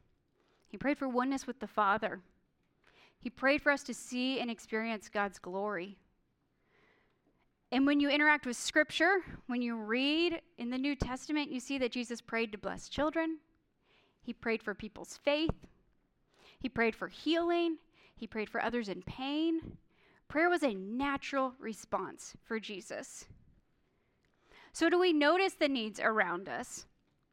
He 0.69 0.77
prayed 0.77 0.99
for 0.99 1.09
oneness 1.09 1.47
with 1.47 1.61
the 1.61 1.67
Father. 1.67 2.21
He 3.19 3.31
prayed 3.31 3.63
for 3.63 3.73
us 3.73 3.83
to 3.85 3.95
see 3.95 4.39
and 4.39 4.51
experience 4.51 5.09
God's 5.09 5.39
glory. 5.39 5.99
And 7.71 7.87
when 7.87 8.01
you 8.01 8.09
interact 8.09 8.47
with 8.47 8.57
Scripture, 8.57 9.17
when 9.47 9.61
you 9.61 9.77
read 9.77 10.41
in 10.57 10.71
the 10.71 10.79
New 10.79 10.95
Testament, 10.95 11.51
you 11.51 11.61
see 11.61 11.79
that 11.79 11.93
Jesus 11.93 12.21
prayed 12.21 12.53
to 12.53 12.59
bless 12.59 12.89
children. 12.89 13.39
He 14.23 14.33
prayed 14.33 14.63
for 14.63 14.75
people's 14.75 15.19
faith. 15.23 15.67
He 16.59 16.69
prayed 16.69 16.95
for 16.95 17.09
healing. 17.09 17.79
He 18.17 18.27
prayed 18.27 18.49
for 18.49 18.63
others 18.63 18.89
in 18.89 19.03
pain. 19.03 19.77
Prayer 20.29 20.51
was 20.51 20.63
a 20.63 20.75
natural 20.75 21.55
response 21.59 22.35
for 22.45 22.59
Jesus. 22.61 23.27
So, 24.73 24.91
do 24.91 24.99
we 24.99 25.13
notice 25.13 25.55
the 25.55 25.69
needs 25.69 25.99
around 26.01 26.49
us? 26.49 26.87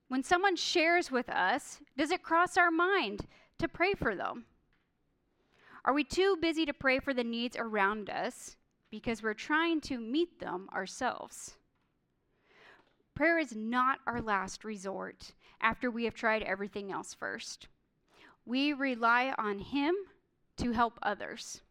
When 0.08 0.24
someone 0.24 0.56
shares 0.56 1.10
with 1.12 1.30
us, 1.30 1.80
does 1.98 2.12
it 2.12 2.24
cross 2.24 2.58
our 2.58 2.72
mind 2.72 3.26
to 3.60 3.68
pray 3.68 3.94
for 3.94 4.16
them? 4.16 4.46
Are 5.84 5.94
we 5.94 6.04
too 6.04 6.38
busy 6.42 6.66
to 6.66 6.74
pray 6.74 7.00
for 7.00 7.14
the 7.14 7.24
needs 7.24 7.56
around 7.58 8.10
us 8.10 8.56
because 8.92 9.22
we're 9.22 9.34
trying 9.34 9.82
to 9.82 10.00
meet 10.00 10.40
them 10.40 10.70
ourselves? 10.74 11.56
Prayer 13.16 13.40
is 13.40 13.56
not 13.56 14.00
our 14.06 14.22
last 14.22 14.64
resort 14.64 15.34
after 15.62 15.90
we 15.90 16.04
have 16.04 16.14
tried 16.14 16.44
everything 16.44 16.92
else 16.92 17.14
first. 17.14 17.68
We 18.46 18.74
rely 18.74 19.34
on 19.38 19.60
Him 19.60 19.96
to 20.58 20.72
help 20.72 21.00
others, 21.02 21.62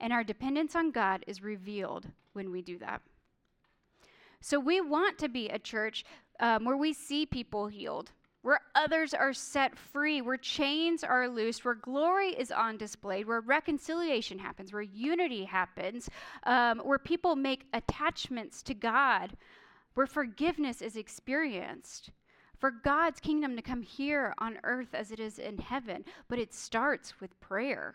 and 0.00 0.12
our 0.12 0.24
dependence 0.24 0.74
on 0.74 0.90
God 0.90 1.24
is 1.26 1.42
revealed 1.42 2.08
when 2.32 2.50
we 2.50 2.62
do 2.62 2.78
that. 2.78 3.02
So 4.40 4.60
we 4.60 4.80
want 4.80 5.18
to 5.18 5.28
be 5.28 5.48
a 5.48 5.58
church 5.58 6.04
um, 6.40 6.64
where 6.64 6.76
we 6.76 6.92
see 6.92 7.26
people 7.26 7.66
healed, 7.66 8.12
where 8.42 8.60
others 8.74 9.12
are 9.12 9.32
set 9.32 9.76
free, 9.76 10.20
where 10.20 10.36
chains 10.36 11.02
are 11.02 11.28
loosed, 11.28 11.64
where 11.64 11.74
glory 11.74 12.28
is 12.28 12.52
on 12.52 12.76
display, 12.76 13.24
where 13.24 13.40
reconciliation 13.40 14.38
happens, 14.38 14.72
where 14.72 14.82
unity 14.82 15.44
happens, 15.44 16.08
um, 16.44 16.78
where 16.80 16.98
people 16.98 17.34
make 17.34 17.66
attachments 17.72 18.62
to 18.62 18.74
God, 18.74 19.36
where 19.94 20.06
forgiveness 20.06 20.82
is 20.82 20.96
experienced. 20.96 22.10
For 22.58 22.70
God's 22.70 23.20
kingdom 23.20 23.56
to 23.56 23.62
come 23.62 23.82
here 23.82 24.32
on 24.38 24.58
earth 24.64 24.94
as 24.94 25.10
it 25.10 25.20
is 25.20 25.38
in 25.38 25.58
heaven, 25.58 26.04
but 26.28 26.38
it 26.38 26.54
starts 26.54 27.20
with 27.20 27.38
prayer. 27.40 27.94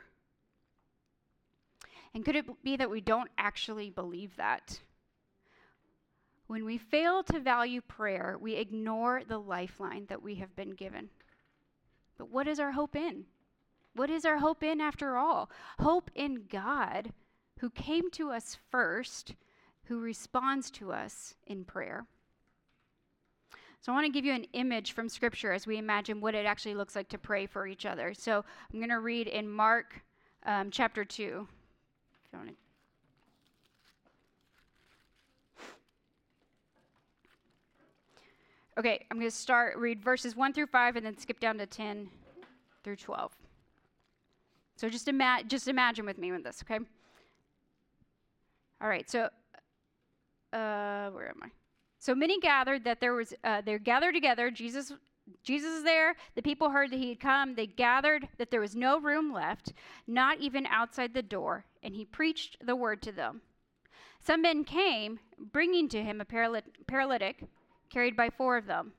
And 2.14 2.26
could 2.26 2.36
it 2.36 2.64
be 2.64 2.76
that 2.76 2.90
we 2.90 3.02
don't 3.02 3.30
actually 3.38 3.90
believe 3.90 4.36
that? 4.36 4.80
When 6.52 6.66
we 6.66 6.78
fail 6.78 7.24
to 7.24 7.40
value 7.40 7.80
prayer, 7.80 8.36
we 8.38 8.56
ignore 8.56 9.22
the 9.26 9.38
lifeline 9.38 10.08
that 10.10 10.22
we 10.22 10.36
have 10.36 10.54
been 10.54 10.72
given. 10.72 11.10
But 12.18 12.30
what 12.30 12.46
is 12.46 12.60
our 12.60 12.74
hope 12.74 12.94
in? 12.94 13.24
What 13.96 14.10
is 14.10 14.26
our 14.26 14.40
hope 14.40 14.62
in 14.62 14.82
after 14.82 15.16
all? 15.16 15.50
Hope 15.80 16.12
in 16.14 16.44
God, 16.50 17.14
who 17.62 17.70
came 17.70 18.12
to 18.12 18.32
us 18.32 18.58
first, 18.70 19.34
who 19.86 20.02
responds 20.02 20.70
to 20.72 20.92
us 20.92 21.36
in 21.48 21.64
prayer. 21.64 22.06
So 23.80 23.94
I 23.94 23.96
want 23.96 24.08
to 24.08 24.12
give 24.12 24.26
you 24.26 24.34
an 24.34 24.48
image 24.52 24.92
from 24.92 25.08
Scripture 25.08 25.54
as 25.54 25.66
we 25.66 25.78
imagine 25.78 26.20
what 26.20 26.36
it 26.36 26.46
actually 26.46 26.76
looks 26.76 26.98
like 26.98 27.08
to 27.12 27.18
pray 27.18 27.46
for 27.46 27.66
each 27.66 27.86
other. 27.86 28.14
So 28.14 28.44
I'm 28.74 28.80
going 28.80 28.90
to 28.90 29.00
read 29.00 29.28
in 29.28 29.48
Mark 29.48 30.02
um, 30.46 30.70
chapter 30.70 31.06
2. 31.06 31.48
Okay, 38.78 39.06
I'm 39.12 39.18
going 39.18 39.30
to 39.30 39.36
start, 39.36 39.78
read 39.78 40.02
verses 40.02 40.36
1 40.36 40.54
through 40.54 40.68
5, 40.68 40.96
and 40.96 41.06
then 41.06 41.18
skip 41.18 41.40
down 41.40 41.58
to 41.58 41.66
10 41.66 42.10
through 42.84 42.96
12. 42.96 43.32
So 44.78 44.90
just, 44.90 45.08
ima- 45.08 45.44
just 45.46 45.68
imagine 45.68 46.06
with 46.06 46.18
me 46.18 46.32
with 46.32 46.44
this, 46.44 46.64
okay? 46.64 46.80
All 48.82 48.88
right, 48.88 49.10
so 49.10 49.30
uh, 50.54 51.10
where 51.10 51.30
am 51.30 51.42
I? 51.44 51.50
So 52.00 52.16
many 52.16 52.40
gathered 52.40 52.84
that 52.86 53.00
there 53.00 53.14
was, 53.14 53.34
uh, 53.44 53.62
they 53.62 53.78
gathered 53.78 54.14
together. 54.14 54.50
Jesus, 54.50 54.92
Jesus 55.44 55.72
is 55.78 55.84
there. 55.84 56.16
The 56.36 56.42
people 56.42 56.70
heard 56.70 56.92
that 56.92 56.98
he 56.98 57.10
had 57.10 57.20
come. 57.20 57.54
They 57.54 57.68
gathered 57.68 58.28
that 58.38 58.52
there 58.52 58.62
was 58.62 58.76
no 58.76 59.00
room 59.00 59.32
left, 59.32 59.74
not 60.08 60.40
even 60.40 60.66
outside 60.66 61.14
the 61.14 61.22
door, 61.22 61.66
and 61.84 61.94
he 61.94 62.06
preached 62.06 62.58
the 62.66 62.76
word 62.76 63.02
to 63.04 63.12
them. 63.12 63.42
Some 64.20 64.42
men 64.42 64.64
came, 64.64 65.20
bringing 65.38 65.90
to 65.90 66.02
him 66.02 66.22
a 66.22 66.26
paralytic 66.88 67.44
carried 67.92 68.16
by 68.16 68.30
four 68.30 68.58
of 68.58 68.66
them. 68.66 68.94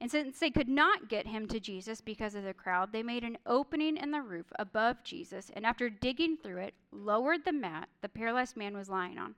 And 0.00 0.10
since 0.10 0.38
they 0.38 0.50
could 0.50 0.68
not 0.68 1.08
get 1.08 1.26
him 1.26 1.48
to 1.48 1.58
Jesus 1.58 2.00
because 2.00 2.34
of 2.34 2.44
the 2.44 2.52
crowd, 2.52 2.92
they 2.92 3.02
made 3.02 3.24
an 3.24 3.38
opening 3.46 3.96
in 3.96 4.10
the 4.10 4.20
roof 4.20 4.46
above 4.58 5.02
Jesus, 5.02 5.50
and 5.54 5.64
after 5.64 5.88
digging 5.88 6.36
through 6.36 6.58
it, 6.58 6.74
lowered 6.92 7.44
the 7.44 7.52
mat 7.52 7.88
the 8.02 8.08
paralyzed 8.08 8.56
man 8.56 8.76
was 8.76 8.90
lying 8.90 9.18
on. 9.18 9.34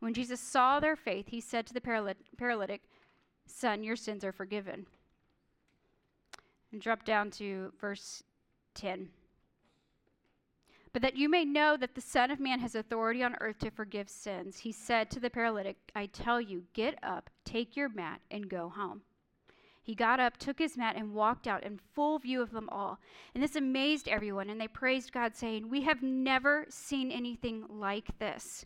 When 0.00 0.12
Jesus 0.12 0.40
saw 0.40 0.80
their 0.80 0.96
faith, 0.96 1.26
he 1.28 1.40
said 1.40 1.66
to 1.66 1.74
the 1.74 1.80
paralytic, 2.36 2.82
Son, 3.46 3.82
your 3.82 3.96
sins 3.96 4.24
are 4.24 4.32
forgiven. 4.32 4.86
And 6.72 6.80
drop 6.80 7.04
down 7.04 7.30
to 7.32 7.72
verse 7.80 8.22
10. 8.74 9.08
But 10.96 11.02
that 11.02 11.18
you 11.18 11.28
may 11.28 11.44
know 11.44 11.76
that 11.76 11.94
the 11.94 12.00
Son 12.00 12.30
of 12.30 12.40
Man 12.40 12.58
has 12.60 12.74
authority 12.74 13.22
on 13.22 13.36
earth 13.42 13.58
to 13.58 13.70
forgive 13.70 14.08
sins, 14.08 14.60
he 14.60 14.72
said 14.72 15.10
to 15.10 15.20
the 15.20 15.28
paralytic, 15.28 15.76
I 15.94 16.06
tell 16.06 16.40
you, 16.40 16.64
get 16.72 16.98
up, 17.02 17.28
take 17.44 17.76
your 17.76 17.90
mat, 17.90 18.22
and 18.30 18.48
go 18.48 18.70
home. 18.70 19.02
He 19.82 19.94
got 19.94 20.20
up, 20.20 20.38
took 20.38 20.58
his 20.58 20.78
mat, 20.78 20.96
and 20.96 21.12
walked 21.12 21.46
out 21.46 21.64
in 21.64 21.80
full 21.94 22.18
view 22.18 22.40
of 22.40 22.50
them 22.50 22.70
all. 22.70 22.98
And 23.34 23.42
this 23.42 23.56
amazed 23.56 24.08
everyone, 24.08 24.48
and 24.48 24.58
they 24.58 24.68
praised 24.68 25.12
God, 25.12 25.36
saying, 25.36 25.68
We 25.68 25.82
have 25.82 26.02
never 26.02 26.64
seen 26.70 27.12
anything 27.12 27.66
like 27.68 28.18
this. 28.18 28.64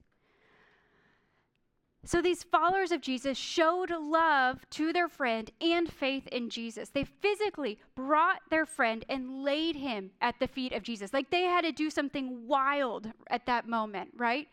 So 2.04 2.22
these 2.22 2.44
followers 2.44 2.92
of 2.92 3.02
Jesus 3.02 3.36
showed 3.36 3.90
love 3.90 4.68
to 4.70 4.92
their 4.92 5.08
friend 5.08 5.50
and 5.60 5.92
faith 5.92 6.26
in 6.28 6.48
Jesus. 6.48 6.88
They 6.88 7.04
physically 7.04 7.78
brought 7.94 8.40
their 8.50 8.64
friend 8.64 9.04
and 9.08 9.44
laid 9.44 9.76
him 9.76 10.10
at 10.20 10.40
the 10.40 10.48
feet 10.48 10.72
of 10.72 10.82
Jesus. 10.82 11.12
Like 11.12 11.30
they 11.30 11.42
had 11.42 11.64
to 11.64 11.72
do 11.72 11.90
something 11.90 12.46
wild 12.46 13.12
at 13.28 13.44
that 13.46 13.68
moment, 13.68 14.12
right? 14.16 14.48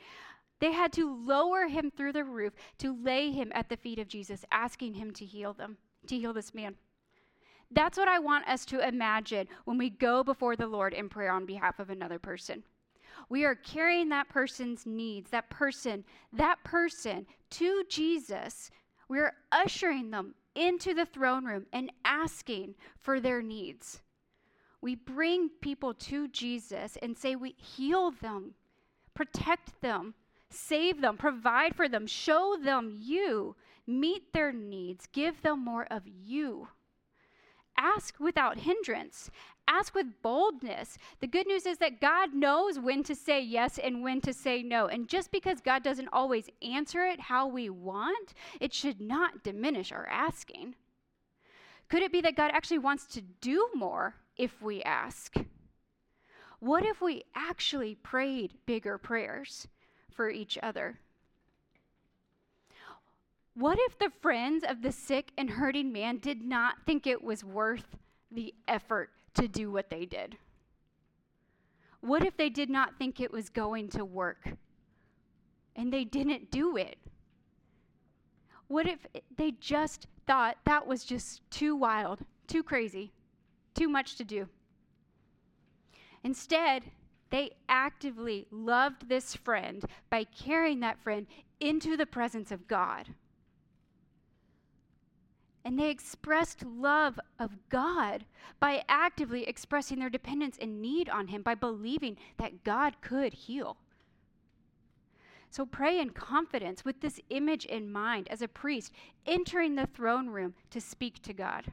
They 0.60 0.74
had 0.74 0.92
to 0.94 1.26
lower 1.26 1.68
him 1.68 1.90
through 1.96 2.14
the 2.14 2.26
roof 2.26 2.54
to 2.80 3.02
lay 3.02 3.32
him 3.32 3.52
at 3.54 3.70
the 3.70 3.78
feet 3.78 4.00
of 4.00 4.10
Jesus, 4.10 4.44
asking 4.52 4.96
him 4.96 5.12
to 5.12 5.26
heal 5.26 5.54
them, 5.54 5.78
to 6.08 6.18
heal 6.18 6.34
this 6.34 6.54
man. 6.54 6.76
That's 7.72 7.98
what 7.98 8.08
I 8.08 8.20
want 8.20 8.48
us 8.48 8.66
to 8.66 8.86
imagine 8.86 9.48
when 9.66 9.78
we 9.78 9.90
go 9.90 10.24
before 10.24 10.56
the 10.56 10.68
Lord 10.68 10.94
in 10.94 11.10
prayer 11.10 11.32
on 11.32 11.46
behalf 11.46 11.80
of 11.80 11.90
another 11.90 12.20
person. 12.20 12.64
We 13.30 13.44
are 13.46 13.56
carrying 13.56 14.10
that 14.10 14.30
person's 14.30 14.86
needs, 14.86 15.30
that 15.32 15.50
person, 15.50 16.04
that 16.34 16.64
person 16.64 17.26
to 17.52 17.84
Jesus. 17.90 18.72
We're 19.10 19.34
ushering 19.52 20.12
them 20.12 20.36
into 20.56 20.94
the 20.94 21.06
throne 21.06 21.46
room 21.46 21.66
and 21.72 21.92
asking 22.06 22.76
for 23.02 23.20
their 23.20 23.42
needs. 23.42 24.02
We 24.82 24.96
bring 24.96 25.50
people 25.62 25.94
to 25.94 26.28
Jesus 26.30 26.98
and 27.02 27.18
say, 27.18 27.36
We 27.36 27.56
heal 27.58 28.12
them, 28.12 28.54
protect 29.14 29.82
them, 29.82 30.14
save 30.50 31.02
them, 31.02 31.18
provide 31.18 31.76
for 31.76 31.90
them, 31.90 32.08
show 32.08 32.58
them 32.64 32.92
you, 32.94 33.56
meet 33.86 34.34
their 34.34 34.52
needs, 34.54 35.08
give 35.12 35.42
them 35.42 35.64
more 35.64 35.86
of 35.92 36.04
you. 36.06 36.68
Ask 37.78 38.20
without 38.20 38.60
hindrance. 38.60 39.30
Ask 39.68 39.94
with 39.94 40.22
boldness. 40.22 40.98
The 41.20 41.28
good 41.28 41.46
news 41.46 41.66
is 41.66 41.78
that 41.80 42.02
God 42.02 42.34
knows 42.34 42.80
when 42.80 43.04
to 43.04 43.14
say 43.14 43.42
yes 43.42 43.78
and 43.78 44.02
when 44.02 44.22
to 44.22 44.34
say 44.34 44.64
no. 44.64 44.88
And 44.88 45.08
just 45.08 45.32
because 45.32 45.60
God 45.62 45.84
doesn't 45.84 46.10
always 46.14 46.50
answer 46.62 47.06
it 47.06 47.20
how 47.20 47.48
we 47.48 47.70
want, 47.70 48.34
it 48.60 48.74
should 48.74 49.02
not 49.02 49.44
diminish 49.44 49.92
our 49.92 50.08
asking. 50.08 50.76
Could 51.90 52.02
it 52.02 52.12
be 52.12 52.22
that 52.22 52.36
God 52.36 52.52
actually 52.54 52.80
wants 52.80 53.06
to 53.08 53.22
do 53.22 53.70
more 53.76 54.16
if 54.38 54.62
we 54.62 54.82
ask? 54.84 55.36
What 56.60 56.86
if 56.86 57.02
we 57.02 57.24
actually 57.36 57.96
prayed 57.96 58.54
bigger 58.66 58.98
prayers 58.98 59.68
for 60.10 60.30
each 60.30 60.58
other? 60.64 61.00
What 63.58 63.80
if 63.80 63.98
the 63.98 64.12
friends 64.22 64.64
of 64.64 64.84
the 64.84 64.92
sick 64.92 65.32
and 65.36 65.50
hurting 65.50 65.92
man 65.92 66.20
did 66.20 66.44
not 66.44 66.76
think 66.86 67.08
it 67.08 67.24
was 67.24 67.44
worth 67.44 67.98
the 68.30 68.54
effort 68.68 69.10
to 69.34 69.48
do 69.48 69.72
what 69.72 69.90
they 69.90 70.06
did? 70.06 70.38
What 72.02 72.24
if 72.24 72.38
they 72.38 72.50
did 72.50 72.70
not 72.70 73.00
think 73.00 73.20
it 73.20 73.32
was 73.32 73.50
going 73.50 73.90
to 73.90 74.06
work 74.06 74.48
and 75.76 75.92
they 75.92 76.04
didn't 76.04 76.52
do 76.52 76.78
it? 76.78 76.98
What 78.68 78.86
if 78.86 79.08
they 79.36 79.54
just 79.54 80.06
thought 80.28 80.58
that 80.66 80.86
was 80.86 81.04
just 81.04 81.42
too 81.50 81.76
wild, 81.76 82.20
too 82.46 82.62
crazy, 82.62 83.12
too 83.74 83.90
much 83.90 84.18
to 84.18 84.24
do? 84.24 84.48
Instead, 86.24 86.84
they 87.32 87.54
actively 87.68 88.46
loved 88.52 89.10
this 89.10 89.36
friend 89.36 89.84
by 90.12 90.26
carrying 90.26 90.82
that 90.82 91.02
friend 91.02 91.26
into 91.60 91.98
the 91.98 92.06
presence 92.06 92.52
of 92.52 92.68
God 92.68 93.16
and 95.66 95.78
they 95.78 95.90
expressed 95.90 96.66
love 96.66 97.20
of 97.40 97.52
God 97.70 98.26
by 98.60 98.84
actively 98.88 99.44
expressing 99.44 100.00
their 100.00 100.10
dependence 100.10 100.58
and 100.60 100.82
need 100.82 101.10
on 101.10 101.28
Him 101.28 101.42
by 101.42 101.56
believing 101.56 102.18
that 102.38 102.64
God 102.64 102.96
could 103.02 103.34
heal. 103.34 103.78
So 105.50 105.66
pray 105.66 106.00
in 106.00 106.12
confidence 106.12 106.84
with 106.84 107.02
this 107.02 107.20
image 107.30 107.66
in 107.66 107.92
mind 107.92 108.28
as 108.30 108.42
a 108.42 108.48
priest 108.48 108.92
entering 109.26 109.76
the 109.76 109.88
throne 109.88 110.28
room 110.28 110.54
to 110.72 110.82
speak 110.82 111.22
to 111.24 111.34
God. 111.34 111.72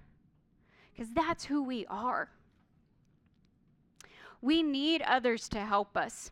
Because 0.92 1.12
that's 1.12 1.44
who 1.44 1.62
we 1.62 1.84
are. 1.86 2.30
We 4.40 4.62
need 4.62 5.02
others 5.02 5.48
to 5.50 5.60
help 5.60 5.96
us. 5.96 6.30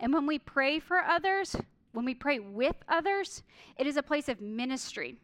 And 0.00 0.12
when 0.12 0.26
we 0.26 0.38
pray 0.38 0.78
for 0.80 0.98
others, 0.98 1.54
when 1.92 2.04
we 2.04 2.14
pray 2.14 2.40
with 2.40 2.76
others, 2.88 3.42
it 3.76 3.86
is 3.86 3.96
a 3.96 4.02
place 4.02 4.28
of 4.28 4.40
ministry. 4.40 5.16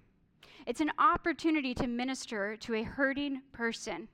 It's 0.67 0.81
an 0.81 0.93
opportunity 0.99 1.75
to 1.75 1.87
minister 1.87 2.57
to 2.59 2.75
a 2.75 2.83
hurting 2.83 3.43
person. 3.53 4.09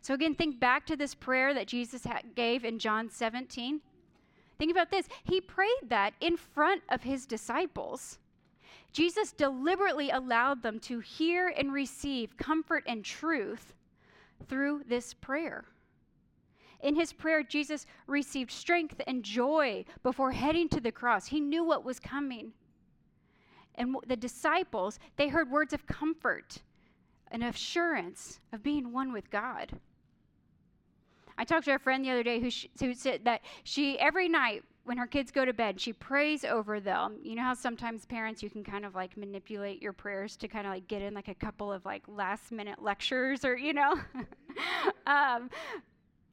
So, 0.00 0.14
again, 0.14 0.34
think 0.34 0.60
back 0.60 0.86
to 0.86 0.96
this 0.96 1.14
prayer 1.14 1.52
that 1.54 1.66
Jesus 1.66 2.06
gave 2.34 2.64
in 2.64 2.78
John 2.78 3.10
17. 3.10 3.80
Think 4.58 4.70
about 4.70 4.90
this. 4.90 5.08
He 5.24 5.40
prayed 5.40 5.88
that 5.88 6.14
in 6.20 6.36
front 6.36 6.82
of 6.88 7.02
his 7.02 7.26
disciples. 7.26 8.18
Jesus 8.92 9.32
deliberately 9.32 10.10
allowed 10.10 10.62
them 10.62 10.80
to 10.80 11.00
hear 11.00 11.52
and 11.56 11.72
receive 11.72 12.36
comfort 12.36 12.84
and 12.86 13.04
truth 13.04 13.74
through 14.48 14.82
this 14.88 15.14
prayer. 15.14 15.64
In 16.80 16.94
his 16.94 17.12
prayer, 17.12 17.42
Jesus 17.42 17.86
received 18.06 18.50
strength 18.50 19.00
and 19.06 19.24
joy 19.24 19.84
before 20.02 20.32
heading 20.32 20.68
to 20.70 20.80
the 20.80 20.92
cross. 20.92 21.26
He 21.26 21.40
knew 21.40 21.64
what 21.64 21.84
was 21.84 21.98
coming 21.98 22.52
and 23.78 23.96
the 24.06 24.16
disciples, 24.16 24.98
they 25.16 25.28
heard 25.28 25.50
words 25.50 25.72
of 25.72 25.86
comfort 25.86 26.58
and 27.30 27.42
assurance 27.42 28.40
of 28.52 28.62
being 28.62 28.92
one 28.92 29.12
with 29.12 29.30
God. 29.30 29.78
I 31.38 31.44
talked 31.44 31.66
to 31.66 31.74
a 31.74 31.78
friend 31.78 32.04
the 32.04 32.10
other 32.10 32.24
day 32.24 32.40
who, 32.40 32.50
sh- 32.50 32.66
who 32.80 32.92
said 32.92 33.24
that 33.24 33.42
she, 33.62 33.98
every 33.98 34.28
night 34.28 34.64
when 34.84 34.98
her 34.98 35.06
kids 35.06 35.30
go 35.30 35.44
to 35.44 35.52
bed, 35.52 35.80
she 35.80 35.92
prays 35.92 36.44
over 36.44 36.80
them. 36.80 37.18
You 37.22 37.36
know 37.36 37.42
how 37.42 37.54
sometimes 37.54 38.04
parents, 38.06 38.42
you 38.42 38.50
can 38.50 38.64
kind 38.64 38.84
of 38.84 38.96
like 38.96 39.16
manipulate 39.16 39.80
your 39.80 39.92
prayers 39.92 40.36
to 40.38 40.48
kind 40.48 40.66
of 40.66 40.72
like 40.72 40.88
get 40.88 41.00
in 41.00 41.14
like 41.14 41.28
a 41.28 41.34
couple 41.34 41.72
of 41.72 41.84
like 41.84 42.02
last 42.08 42.50
minute 42.50 42.82
lectures 42.82 43.44
or, 43.44 43.56
you 43.56 43.72
know? 43.72 43.94
um, 45.06 45.48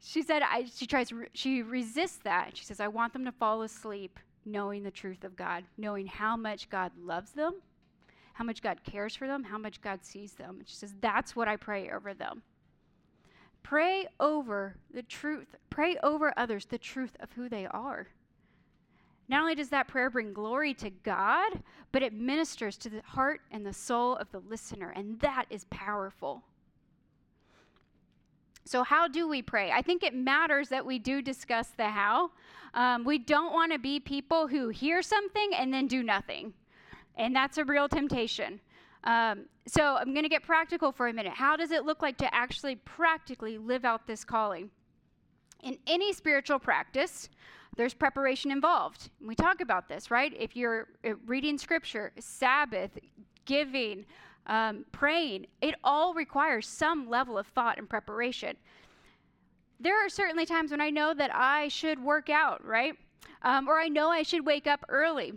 she 0.01 0.23
said 0.23 0.41
I, 0.41 0.65
she 0.73 0.88
tries, 0.88 1.12
re- 1.12 1.27
she 1.34 1.62
resists 1.62 2.19
that. 2.23 2.58
She 2.58 2.65
says, 2.65 2.79
I 2.79 2.88
want 2.88 3.13
them 3.13 3.25
to 3.25 3.31
fall 3.31 3.62
asleep 3.62 4.19
knowing 4.45 4.84
the 4.84 4.91
truth 4.91 5.23
of 5.23 5.36
God, 5.36 5.63
knowing 5.77 6.08
how 6.08 6.38
much 6.38 6.69
God 6.69 6.91
loves 6.97 7.31
them, 7.31 7.55
how 8.34 8.43
much 8.43 8.62
God 8.62 8.84
cares 8.84 9.15
for 9.15 9.27
them, 9.27 9.43
how 9.43 9.58
much 9.58 9.81
God 9.81 10.03
sees 10.03 10.34
them. 10.34 10.58
And 10.60 10.67
she 10.67 10.75
says, 10.75 10.93
That's 11.01 11.36
what 11.36 11.47
I 11.47 11.55
pray 11.55 11.89
over 11.89 12.13
them. 12.13 12.43
Pray 13.63 14.08
over 14.19 14.75
the 14.93 15.03
truth. 15.03 15.55
Pray 15.69 15.97
over 16.03 16.34
others 16.38 16.65
the 16.65 16.77
truth 16.77 17.15
of 17.19 17.31
who 17.31 17.49
they 17.49 17.65
are. 17.65 18.08
Not 19.27 19.41
only 19.41 19.55
does 19.55 19.69
that 19.69 19.88
prayer 19.88 20.10
bring 20.10 20.34
glory 20.34 20.73
to 20.75 20.91
God, 20.91 21.63
but 21.91 22.03
it 22.03 22.13
ministers 22.13 22.77
to 22.77 22.89
the 22.89 23.01
heart 23.01 23.41
and 23.49 23.65
the 23.65 23.73
soul 23.73 24.15
of 24.17 24.31
the 24.31 24.39
listener, 24.39 24.93
and 24.95 25.19
that 25.21 25.45
is 25.49 25.65
powerful. 25.71 26.43
So, 28.67 28.84
how 28.84 29.08
do 29.08 29.28
we 29.28 29.43
pray? 29.43 29.71
I 29.71 29.84
think 29.84 30.01
it 30.01 30.15
matters 30.15 30.69
that 30.69 30.84
we 30.84 30.97
do 30.97 31.21
discuss 31.21 31.67
the 31.78 31.88
how. 31.88 32.32
Um, 32.73 33.04
we 33.04 33.19
don't 33.19 33.54
want 33.54 33.71
to 33.71 33.78
be 33.80 33.99
people 33.99 34.47
who 34.47 34.69
hear 34.69 35.04
something 35.04 35.51
and 35.56 35.71
then 35.71 35.86
do 35.88 36.01
nothing, 36.01 36.54
and 37.15 37.36
that's 37.36 37.60
a 37.60 37.63
real 37.63 37.88
temptation. 37.88 38.60
Um, 39.04 39.45
so, 39.67 39.97
I'm 39.97 40.13
going 40.13 40.23
to 40.23 40.30
get 40.30 40.41
practical 40.41 40.91
for 40.91 41.08
a 41.08 41.13
minute. 41.13 41.34
How 41.34 41.56
does 41.56 41.69
it 41.69 41.86
look 41.86 42.01
like 42.01 42.17
to 42.17 42.34
actually 42.34 42.78
practically 42.78 43.60
live 43.60 43.86
out 43.86 44.08
this 44.08 44.23
calling? 44.23 44.71
In 45.62 45.78
any 45.86 46.12
spiritual 46.12 46.58
practice, 46.58 47.30
there's 47.75 47.93
preparation 47.93 48.51
involved. 48.51 49.12
We 49.23 49.36
talk 49.36 49.62
about 49.62 49.88
this, 49.88 50.10
right? 50.10 50.34
If 50.38 50.56
you're 50.56 50.88
uh, 51.06 51.15
reading 51.28 51.60
scripture, 51.60 52.13
Sabbath, 52.19 52.97
giving, 53.45 54.06
um, 54.47 54.86
praying, 54.91 55.47
it 55.62 55.75
all 55.84 56.13
requires 56.13 56.67
some 56.67 57.10
level 57.10 57.38
of 57.38 57.47
thought 57.47 57.77
and 57.77 57.89
preparation. 57.89 58.55
There 59.79 60.05
are 60.05 60.10
certainly 60.10 60.45
times 60.45 60.71
when 60.71 60.81
I 60.81 60.89
know 60.89 61.13
that 61.13 61.36
I 61.36 61.67
should 61.67 62.01
work 62.01 62.29
out, 62.29 62.63
right? 62.65 62.95
Um, 63.41 63.67
or 63.67 63.79
I 63.79 63.88
know 63.88 64.10
I 64.10 64.23
should 64.23 64.45
wake 64.45 64.67
up 64.67 64.86
early. 64.89 65.34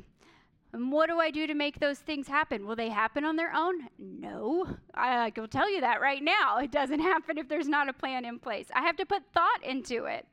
And 0.72 0.92
what 0.92 1.08
do 1.08 1.18
I 1.18 1.30
do 1.30 1.46
to 1.46 1.54
make 1.54 1.80
those 1.80 1.98
things 1.98 2.28
happen? 2.28 2.66
Will 2.66 2.76
they 2.76 2.90
happen 2.90 3.24
on 3.24 3.36
their 3.36 3.54
own? 3.54 3.88
No. 3.98 4.66
I, 4.94 5.26
I 5.26 5.32
will 5.34 5.48
tell 5.48 5.70
you 5.72 5.80
that 5.80 6.00
right 6.00 6.22
now. 6.22 6.58
It 6.58 6.70
doesn't 6.70 7.00
happen 7.12 7.38
if 7.38 7.48
there's 7.48 7.68
not 7.68 7.88
a 7.88 7.92
plan 7.92 8.24
in 8.24 8.38
place. 8.38 8.68
I 8.74 8.82
have 8.82 8.96
to 8.96 9.06
put 9.06 9.22
thought 9.32 9.64
into 9.64 10.04
it. 10.04 10.26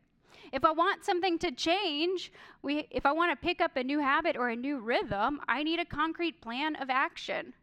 If 0.51 0.63
I 0.63 0.71
want 0.71 1.03
something 1.03 1.39
to 1.39 1.51
change, 1.51 2.31
we, 2.61 2.87
if 2.91 3.05
I 3.05 3.11
want 3.11 3.31
to 3.31 3.45
pick 3.45 3.61
up 3.61 3.75
a 3.77 3.83
new 3.83 3.99
habit 3.99 4.37
or 4.37 4.49
a 4.49 4.55
new 4.55 4.79
rhythm, 4.79 5.39
I 5.47 5.63
need 5.63 5.79
a 5.79 5.85
concrete 5.85 6.41
plan 6.41 6.75
of 6.75 6.89
action. 6.89 7.53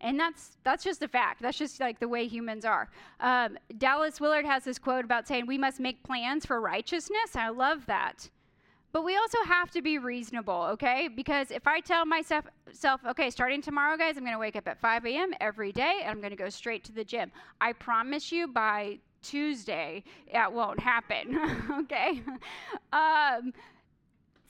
And 0.00 0.18
that's 0.18 0.58
that's 0.62 0.84
just 0.84 1.02
a 1.02 1.08
fact. 1.08 1.42
That's 1.42 1.58
just 1.58 1.80
like 1.80 1.98
the 1.98 2.08
way 2.08 2.26
humans 2.26 2.64
are. 2.64 2.88
Um, 3.20 3.58
Dallas 3.78 4.20
Willard 4.20 4.46
has 4.46 4.64
this 4.64 4.78
quote 4.78 5.04
about 5.04 5.26
saying 5.26 5.46
we 5.46 5.58
must 5.58 5.80
make 5.80 6.02
plans 6.04 6.46
for 6.46 6.60
righteousness. 6.60 7.34
I 7.34 7.48
love 7.48 7.86
that. 7.86 8.30
But 8.90 9.04
we 9.04 9.16
also 9.16 9.38
have 9.44 9.70
to 9.72 9.82
be 9.82 9.98
reasonable, 9.98 10.66
okay? 10.72 11.08
Because 11.08 11.50
if 11.50 11.66
I 11.66 11.80
tell 11.80 12.06
myself, 12.06 12.46
self, 12.72 13.04
okay, 13.04 13.28
starting 13.28 13.60
tomorrow, 13.60 13.98
guys, 13.98 14.16
I'm 14.16 14.22
going 14.22 14.32
to 14.32 14.38
wake 14.38 14.56
up 14.56 14.66
at 14.66 14.80
5 14.80 15.04
a.m. 15.04 15.34
every 15.40 15.72
day 15.72 16.00
and 16.00 16.10
I'm 16.10 16.20
going 16.20 16.30
to 16.30 16.36
go 16.36 16.48
straight 16.48 16.84
to 16.84 16.92
the 16.92 17.04
gym. 17.04 17.30
I 17.60 17.74
promise 17.74 18.32
you 18.32 18.48
by 18.48 18.98
Tuesday, 19.22 20.04
that 20.32 20.50
won't 20.52 20.80
happen, 20.80 21.38
okay? 21.80 22.22
Um, 22.92 23.52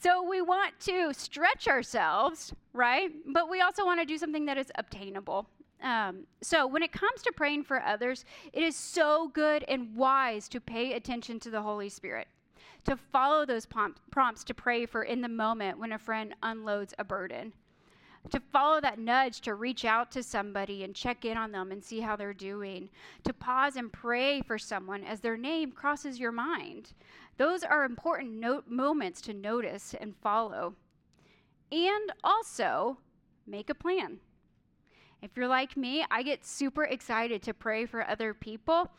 so 0.01 0.23
we 0.23 0.41
want 0.41 0.79
to 0.81 1.13
stretch 1.13 1.67
ourselves, 1.67 2.53
right? 2.73 3.11
But 3.27 3.51
we 3.51 3.61
also 3.61 3.85
want 3.85 4.01
to 4.01 4.07
do 4.07 4.19
something 4.19 4.47
that 4.47 4.59
is 4.59 4.71
obtainable. 4.77 5.47
Um, 5.83 6.27
so 6.43 6.67
when 6.67 6.83
it 6.83 6.93
comes 6.93 7.23
to 7.23 7.33
praying 7.33 7.65
for 7.65 7.83
others, 7.83 8.25
it 8.53 8.63
is 8.63 8.77
so 8.77 9.29
good 9.29 9.65
and 9.69 9.95
wise 9.95 10.49
to 10.51 10.61
pay 10.61 10.95
attention 10.95 11.41
to 11.41 11.51
the 11.51 11.63
Holy 11.63 11.89
Spirit, 11.89 12.29
to 12.85 12.97
follow 12.97 13.45
those 13.45 13.67
prompts 13.67 14.45
to 14.45 14.55
pray 14.55 14.87
for 14.87 15.03
in 15.03 15.21
the 15.21 15.29
moment 15.29 15.79
when 15.79 15.93
a 15.93 15.99
friend 15.99 16.35
unloads 16.43 16.95
a 16.99 17.05
burden 17.05 17.53
to 18.31 18.41
follow 18.53 18.81
that 18.81 18.99
nudge 18.99 19.41
to 19.43 19.55
reach 19.55 19.85
out 19.85 20.11
to 20.12 20.23
somebody 20.23 20.85
and 20.85 20.95
check 20.95 21.25
in 21.25 21.37
on 21.37 21.53
them 21.53 21.73
and 21.73 21.83
see 21.83 22.01
how 22.01 22.17
they're 22.17 22.33
doing, 22.35 22.88
to 23.25 23.33
pause 23.33 23.77
and 23.77 23.93
pray 23.93 24.41
for 24.43 24.59
someone 24.59 25.05
as 25.05 25.21
their 25.21 25.37
name 25.37 25.73
crosses 25.73 26.19
your 26.19 26.33
mind. 26.33 26.93
Those 27.37 27.62
are 27.62 27.85
important 27.85 28.33
no- 28.33 28.62
moments 28.67 29.21
to 29.23 29.33
notice 29.33 29.95
and 30.01 30.14
follow. 30.17 30.75
And 31.71 32.12
also, 32.25 32.99
make 33.47 33.71
a 33.71 33.75
plan. 33.75 34.19
If 35.21 35.37
you're 35.37 35.49
like 35.49 35.77
me, 35.77 36.05
I 36.11 36.23
get 36.23 36.47
super 36.47 36.85
excited 36.85 37.43
to 37.43 37.55
pray 37.55 37.87
for 37.87 38.09
other 38.09 38.33
people. 38.35 38.91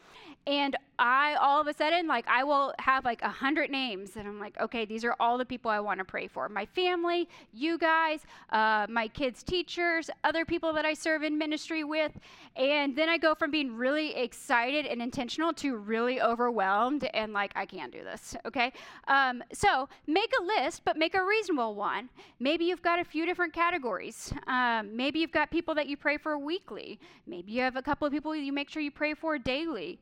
And 0.47 0.75
I 0.97 1.36
all 1.36 1.62
of 1.62 1.67
a 1.67 1.73
sudden, 1.73 2.08
like, 2.08 2.28
I 2.28 2.43
will 2.43 2.73
have 2.80 3.06
like 3.06 3.21
a 3.21 3.30
hundred 3.30 3.69
names, 3.69 4.15
and 4.15 4.28
I'm 4.28 4.39
like, 4.39 4.60
okay, 4.60 4.84
these 4.84 5.06
are 5.06 5.15
all 5.19 5.38
the 5.38 5.45
people 5.45 5.69
I 5.69 5.80
want 5.80 5.99
to 5.99 6.06
pray 6.06 6.28
for 6.28 6.49
my 6.49 6.65
family, 6.65 7.30
you 7.54 7.78
guys, 7.78 8.21
uh, 8.52 8.88
my 8.89 9.08
kids' 9.08 9.43
teachers, 9.43 10.10
other 10.23 10.45
people 10.45 10.73
that 10.73 10.86
I 10.86 10.93
serve 10.93 11.23
in 11.23 11.38
ministry 11.38 11.84
with. 11.84 12.12
And 12.56 12.95
then 12.95 13.10
I 13.10 13.17
go 13.17 13.36
from 13.36 13.52
being 13.52 13.75
really 13.75 14.15
excited 14.15 14.86
and 14.86 15.02
intentional 15.02 15.54
to 15.54 15.78
really 15.78 16.19
overwhelmed 16.21 17.06
and 17.13 17.32
like, 17.32 17.52
I 17.56 17.65
can't 17.65 17.91
do 17.91 18.04
this, 18.04 18.36
okay? 18.45 18.73
Um, 19.08 19.43
so 19.54 19.88
make 20.08 20.32
a 20.39 20.43
list, 20.43 20.82
but 20.84 20.97
make 20.97 21.15
a 21.15 21.23
reasonable 21.23 21.75
one. 21.75 22.10
Maybe 22.39 22.65
you've 22.65 22.82
got 22.82 22.99
a 22.99 23.06
few 23.06 23.25
different 23.25 23.54
categories. 23.54 24.34
Um, 24.47 24.95
maybe 24.95 25.19
you've 25.19 25.32
got 25.32 25.52
people 25.52 25.75
that 25.75 25.88
you 25.88 25.95
pray 25.95 26.17
for 26.17 26.38
weekly. 26.38 26.99
Maybe 27.28 27.52
you 27.52 27.62
have 27.62 27.75
a 27.75 27.82
couple 27.82 28.06
of 28.08 28.12
people 28.12 28.36
you 28.36 28.52
make 28.52 28.69
sure 28.69 28.82
you 28.82 28.91
pray 28.91 29.13
for 29.13 29.38
daily. 29.38 29.99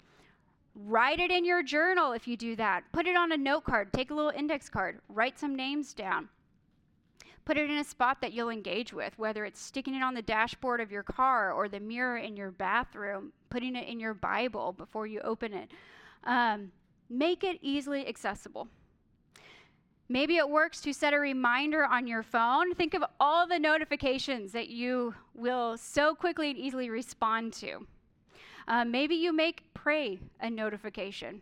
Write 0.80 1.20
it 1.20 1.32
in 1.32 1.44
your 1.44 1.64
journal 1.64 2.12
if 2.12 2.28
you 2.28 2.38
do 2.38 2.56
that. 2.56 2.84
Put 2.92 3.08
it 3.08 3.18
on 3.18 3.32
a 3.32 3.38
note 3.38 3.64
card. 3.64 3.92
Take 3.94 4.12
a 4.12 4.14
little 4.14 4.32
index 4.32 4.70
card. 4.70 5.00
Write 5.10 5.40
some 5.40 5.56
names 5.56 5.92
down. 5.92 6.30
Put 7.46 7.58
it 7.58 7.72
in 7.72 7.78
a 7.78 7.84
spot 7.84 8.22
that 8.22 8.34
you'll 8.34 8.50
engage 8.50 8.94
with, 8.94 9.18
whether 9.18 9.44
it's 9.44 9.60
sticking 9.60 9.96
it 9.96 10.04
on 10.04 10.14
the 10.14 10.22
dashboard 10.22 10.80
of 10.80 10.92
your 10.92 11.02
car 11.02 11.52
or 11.52 11.68
the 11.68 11.80
mirror 11.80 12.18
in 12.18 12.36
your 12.36 12.52
bathroom, 12.52 13.34
putting 13.50 13.76
it 13.76 13.88
in 13.88 14.00
your 14.00 14.14
Bible 14.14 14.72
before 14.72 15.08
you 15.08 15.20
open 15.22 15.52
it. 15.52 15.72
Um, 16.26 16.72
make 17.10 17.44
it 17.44 17.58
easily 17.62 18.08
accessible. 18.08 18.68
Maybe 20.10 20.38
it 20.38 20.48
works 20.48 20.80
to 20.82 20.94
set 20.94 21.14
a 21.14 21.20
reminder 21.20 21.86
on 21.86 22.06
your 22.06 22.22
phone. 22.22 22.76
Think 22.76 22.94
of 22.94 23.04
all 23.20 23.48
the 23.48 23.58
notifications 23.58 24.52
that 24.52 24.70
you 24.70 25.16
will 25.34 25.76
so 25.78 26.14
quickly 26.14 26.52
and 26.52 26.60
easily 26.60 26.90
respond 26.92 27.54
to. 27.54 27.88
Uh, 28.68 28.84
maybe 28.84 29.16
you 29.16 29.32
make 29.32 29.64
pray 29.74 30.20
a 30.42 30.50
notification. 30.50 31.42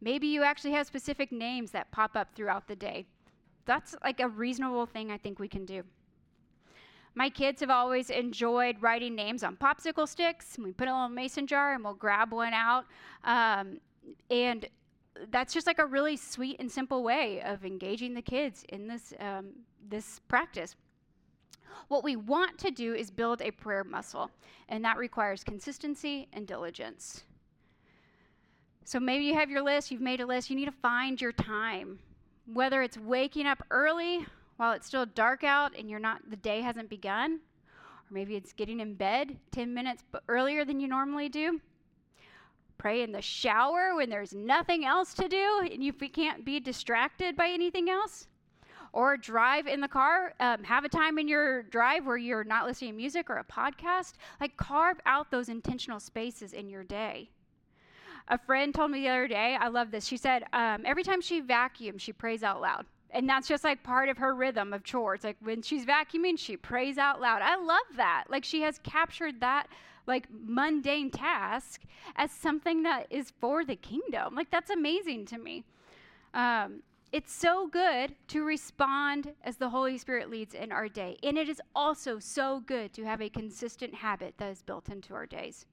Maybe 0.00 0.26
you 0.26 0.42
actually 0.42 0.72
have 0.72 0.86
specific 0.86 1.32
names 1.32 1.70
that 1.70 1.90
pop 1.90 2.16
up 2.16 2.34
throughout 2.34 2.68
the 2.68 2.76
day. 2.76 3.06
That's 3.66 3.94
like 4.02 4.20
a 4.20 4.28
reasonable 4.28 4.86
thing 4.86 5.10
I 5.10 5.18
think 5.18 5.38
we 5.38 5.48
can 5.48 5.64
do. 5.64 5.82
My 7.14 7.28
kids 7.28 7.60
have 7.60 7.70
always 7.70 8.08
enjoyed 8.10 8.80
writing 8.80 9.14
names 9.14 9.42
on 9.42 9.56
popsicle 9.56 10.08
sticks. 10.08 10.56
We 10.58 10.72
put 10.72 10.88
a 10.88 10.92
little 10.92 11.08
mason 11.08 11.46
jar 11.46 11.74
and 11.74 11.84
we'll 11.84 11.94
grab 11.94 12.32
one 12.32 12.54
out. 12.54 12.84
Um, 13.24 13.80
and 14.30 14.66
that's 15.30 15.52
just 15.52 15.66
like 15.66 15.78
a 15.78 15.86
really 15.86 16.16
sweet 16.16 16.56
and 16.60 16.70
simple 16.70 17.02
way 17.02 17.42
of 17.42 17.64
engaging 17.64 18.14
the 18.14 18.22
kids 18.22 18.64
in 18.68 18.86
this, 18.86 19.12
um, 19.18 19.50
this 19.88 20.20
practice. 20.28 20.76
What 21.88 22.04
we 22.04 22.16
want 22.16 22.58
to 22.58 22.70
do 22.70 22.94
is 22.94 23.10
build 23.10 23.42
a 23.42 23.50
prayer 23.50 23.84
muscle, 23.84 24.30
and 24.68 24.84
that 24.84 24.98
requires 24.98 25.42
consistency 25.44 26.28
and 26.32 26.46
diligence. 26.46 27.24
So 28.84 28.98
maybe 28.98 29.24
you 29.24 29.34
have 29.34 29.50
your 29.50 29.62
list, 29.62 29.90
you've 29.90 30.00
made 30.00 30.20
a 30.20 30.26
list, 30.26 30.50
you 30.50 30.56
need 30.56 30.66
to 30.66 30.72
find 30.72 31.20
your 31.20 31.32
time. 31.32 31.98
Whether 32.52 32.82
it's 32.82 32.98
waking 32.98 33.46
up 33.46 33.62
early 33.70 34.26
while 34.56 34.72
it's 34.72 34.86
still 34.86 35.06
dark 35.06 35.44
out 35.44 35.76
and 35.78 35.88
you're 35.88 36.00
not 36.00 36.28
the 36.28 36.36
day 36.36 36.60
hasn't 36.60 36.88
begun, 36.88 37.34
or 37.34 38.12
maybe 38.14 38.36
it's 38.36 38.52
getting 38.52 38.80
in 38.80 38.94
bed 38.94 39.36
10 39.52 39.72
minutes 39.72 40.02
earlier 40.28 40.64
than 40.64 40.80
you 40.80 40.88
normally 40.88 41.28
do. 41.28 41.60
Pray 42.78 43.02
in 43.02 43.12
the 43.12 43.22
shower 43.22 43.94
when 43.94 44.10
there's 44.10 44.34
nothing 44.34 44.84
else 44.84 45.14
to 45.14 45.28
do 45.28 45.68
and 45.70 45.84
you 45.84 45.92
can't 45.92 46.44
be 46.44 46.58
distracted 46.58 47.36
by 47.36 47.48
anything 47.48 47.90
else 47.90 48.26
or 48.92 49.16
drive 49.16 49.66
in 49.66 49.80
the 49.80 49.88
car. 49.88 50.34
Um, 50.40 50.64
have 50.64 50.84
a 50.84 50.88
time 50.88 51.18
in 51.18 51.28
your 51.28 51.62
drive 51.62 52.06
where 52.06 52.16
you're 52.16 52.44
not 52.44 52.66
listening 52.66 52.92
to 52.92 52.96
music 52.96 53.30
or 53.30 53.36
a 53.36 53.44
podcast. 53.44 54.14
Like, 54.40 54.56
carve 54.56 54.98
out 55.06 55.30
those 55.30 55.48
intentional 55.48 56.00
spaces 56.00 56.52
in 56.52 56.68
your 56.68 56.84
day. 56.84 57.30
A 58.28 58.38
friend 58.38 58.74
told 58.74 58.90
me 58.90 59.00
the 59.00 59.08
other 59.08 59.28
day, 59.28 59.56
I 59.58 59.68
love 59.68 59.90
this. 59.90 60.06
She 60.06 60.16
said, 60.16 60.44
um, 60.52 60.82
every 60.84 61.02
time 61.02 61.20
she 61.20 61.40
vacuums, 61.40 62.02
she 62.02 62.12
prays 62.12 62.42
out 62.42 62.60
loud. 62.60 62.86
And 63.12 63.28
that's 63.28 63.48
just 63.48 63.64
like 63.64 63.82
part 63.82 64.08
of 64.08 64.18
her 64.18 64.34
rhythm 64.34 64.72
of 64.72 64.84
chores. 64.84 65.24
Like 65.24 65.36
when 65.40 65.62
she's 65.62 65.84
vacuuming, 65.84 66.38
she 66.38 66.56
prays 66.56 66.96
out 66.96 67.20
loud. 67.20 67.42
I 67.42 67.56
love 67.56 67.96
that. 67.96 68.24
Like 68.28 68.44
she 68.44 68.62
has 68.62 68.78
captured 68.84 69.40
that 69.40 69.66
like 70.06 70.26
mundane 70.30 71.10
task 71.10 71.82
as 72.16 72.30
something 72.30 72.82
that 72.84 73.06
is 73.10 73.32
for 73.40 73.64
the 73.64 73.76
kingdom. 73.76 74.34
Like 74.34 74.50
that's 74.50 74.70
amazing 74.70 75.26
to 75.26 75.38
me. 75.38 75.64
Um, 76.34 76.82
it's 77.12 77.32
so 77.32 77.66
good 77.66 78.14
to 78.28 78.44
respond 78.44 79.34
as 79.42 79.56
the 79.56 79.70
Holy 79.70 79.98
Spirit 79.98 80.30
leads 80.30 80.54
in 80.54 80.70
our 80.70 80.88
day. 80.88 81.16
And 81.22 81.36
it 81.36 81.48
is 81.48 81.60
also 81.74 82.18
so 82.18 82.60
good 82.60 82.92
to 82.94 83.04
have 83.04 83.20
a 83.20 83.28
consistent 83.28 83.94
habit 83.94 84.34
that 84.38 84.50
is 84.50 84.62
built 84.62 84.88
into 84.88 85.14
our 85.14 85.26
days. 85.26 85.66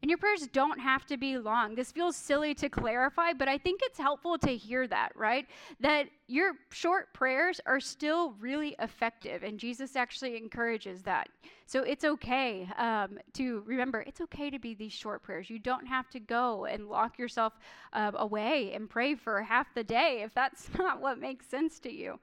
And 0.00 0.08
your 0.08 0.18
prayers 0.18 0.46
don't 0.52 0.78
have 0.78 1.06
to 1.06 1.16
be 1.16 1.38
long. 1.38 1.74
This 1.74 1.90
feels 1.90 2.14
silly 2.14 2.54
to 2.54 2.68
clarify, 2.68 3.32
but 3.32 3.48
I 3.48 3.58
think 3.58 3.80
it's 3.82 3.98
helpful 3.98 4.38
to 4.38 4.56
hear 4.56 4.86
that, 4.86 5.10
right? 5.16 5.44
That 5.80 6.06
your 6.28 6.52
short 6.70 7.12
prayers 7.12 7.60
are 7.66 7.80
still 7.80 8.32
really 8.38 8.76
effective, 8.78 9.42
and 9.42 9.58
Jesus 9.58 9.96
actually 9.96 10.36
encourages 10.36 11.02
that. 11.02 11.28
So 11.66 11.82
it's 11.82 12.04
okay 12.04 12.68
um, 12.78 13.18
to 13.34 13.64
remember, 13.66 14.02
it's 14.02 14.20
okay 14.20 14.50
to 14.50 14.58
be 14.60 14.74
these 14.74 14.92
short 14.92 15.24
prayers. 15.24 15.50
You 15.50 15.58
don't 15.58 15.86
have 15.86 16.08
to 16.10 16.20
go 16.20 16.66
and 16.66 16.88
lock 16.88 17.18
yourself 17.18 17.54
uh, 17.92 18.12
away 18.14 18.72
and 18.74 18.88
pray 18.88 19.16
for 19.16 19.42
half 19.42 19.74
the 19.74 19.84
day 19.84 20.22
if 20.24 20.32
that's 20.32 20.68
not 20.78 21.00
what 21.00 21.18
makes 21.18 21.46
sense 21.46 21.80
to 21.80 21.92
you. 21.92 22.20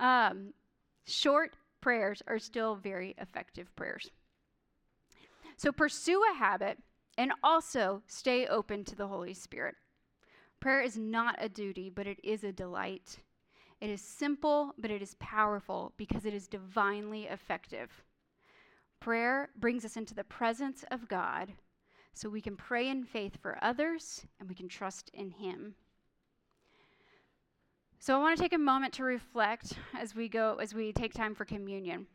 Um, 0.00 0.54
short 1.04 1.54
prayers 1.82 2.22
are 2.26 2.38
still 2.38 2.76
very 2.76 3.14
effective 3.18 3.74
prayers. 3.76 4.10
So 5.58 5.70
pursue 5.70 6.22
a 6.32 6.38
habit 6.38 6.78
and 7.20 7.34
also 7.44 8.00
stay 8.06 8.46
open 8.46 8.82
to 8.82 8.96
the 8.96 9.06
Holy 9.06 9.34
Spirit. 9.34 9.74
Prayer 10.58 10.80
is 10.80 10.96
not 10.96 11.36
a 11.38 11.50
duty, 11.50 11.90
but 11.90 12.06
it 12.06 12.18
is 12.24 12.44
a 12.44 12.52
delight. 12.52 13.18
It 13.82 13.90
is 13.90 14.00
simple, 14.00 14.72
but 14.78 14.90
it 14.90 15.02
is 15.02 15.16
powerful 15.20 15.92
because 15.98 16.24
it 16.24 16.32
is 16.32 16.48
divinely 16.48 17.24
effective. 17.24 17.90
Prayer 19.00 19.50
brings 19.58 19.84
us 19.84 19.98
into 19.98 20.14
the 20.14 20.24
presence 20.24 20.82
of 20.90 21.08
God 21.08 21.52
so 22.14 22.30
we 22.30 22.40
can 22.40 22.56
pray 22.56 22.88
in 22.88 23.04
faith 23.04 23.36
for 23.42 23.62
others 23.62 24.24
and 24.38 24.48
we 24.48 24.54
can 24.54 24.68
trust 24.68 25.10
in 25.12 25.30
Him. 25.30 25.74
So 27.98 28.16
I 28.16 28.18
want 28.18 28.34
to 28.34 28.42
take 28.42 28.54
a 28.54 28.58
moment 28.58 28.94
to 28.94 29.04
reflect 29.04 29.74
as 29.98 30.14
we 30.14 30.30
go 30.30 30.56
as 30.56 30.72
we 30.72 30.90
take 30.90 31.12
time 31.12 31.34
for 31.34 31.44
communion. 31.44 32.06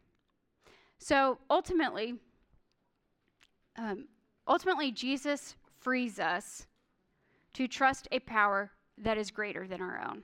So 0.98 1.38
ultimately, 1.48 2.16
um, 3.78 4.08
ultimately, 4.48 4.92
Jesus 4.92 5.56
frees 5.80 6.20
us 6.20 6.68
to 7.54 7.68
trust 7.68 8.08
a 8.12 8.20
power 8.20 8.72
that 8.98 9.18
is 9.18 9.32
greater 9.32 9.68
than 9.68 9.82
our 9.82 10.02
own. 10.08 10.24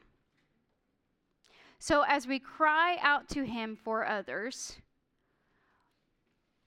So 1.80 2.04
as 2.08 2.28
we 2.28 2.40
cry 2.40 2.98
out 3.02 3.28
to 3.30 3.44
Him 3.44 3.76
for 3.76 4.06
others, 4.06 4.78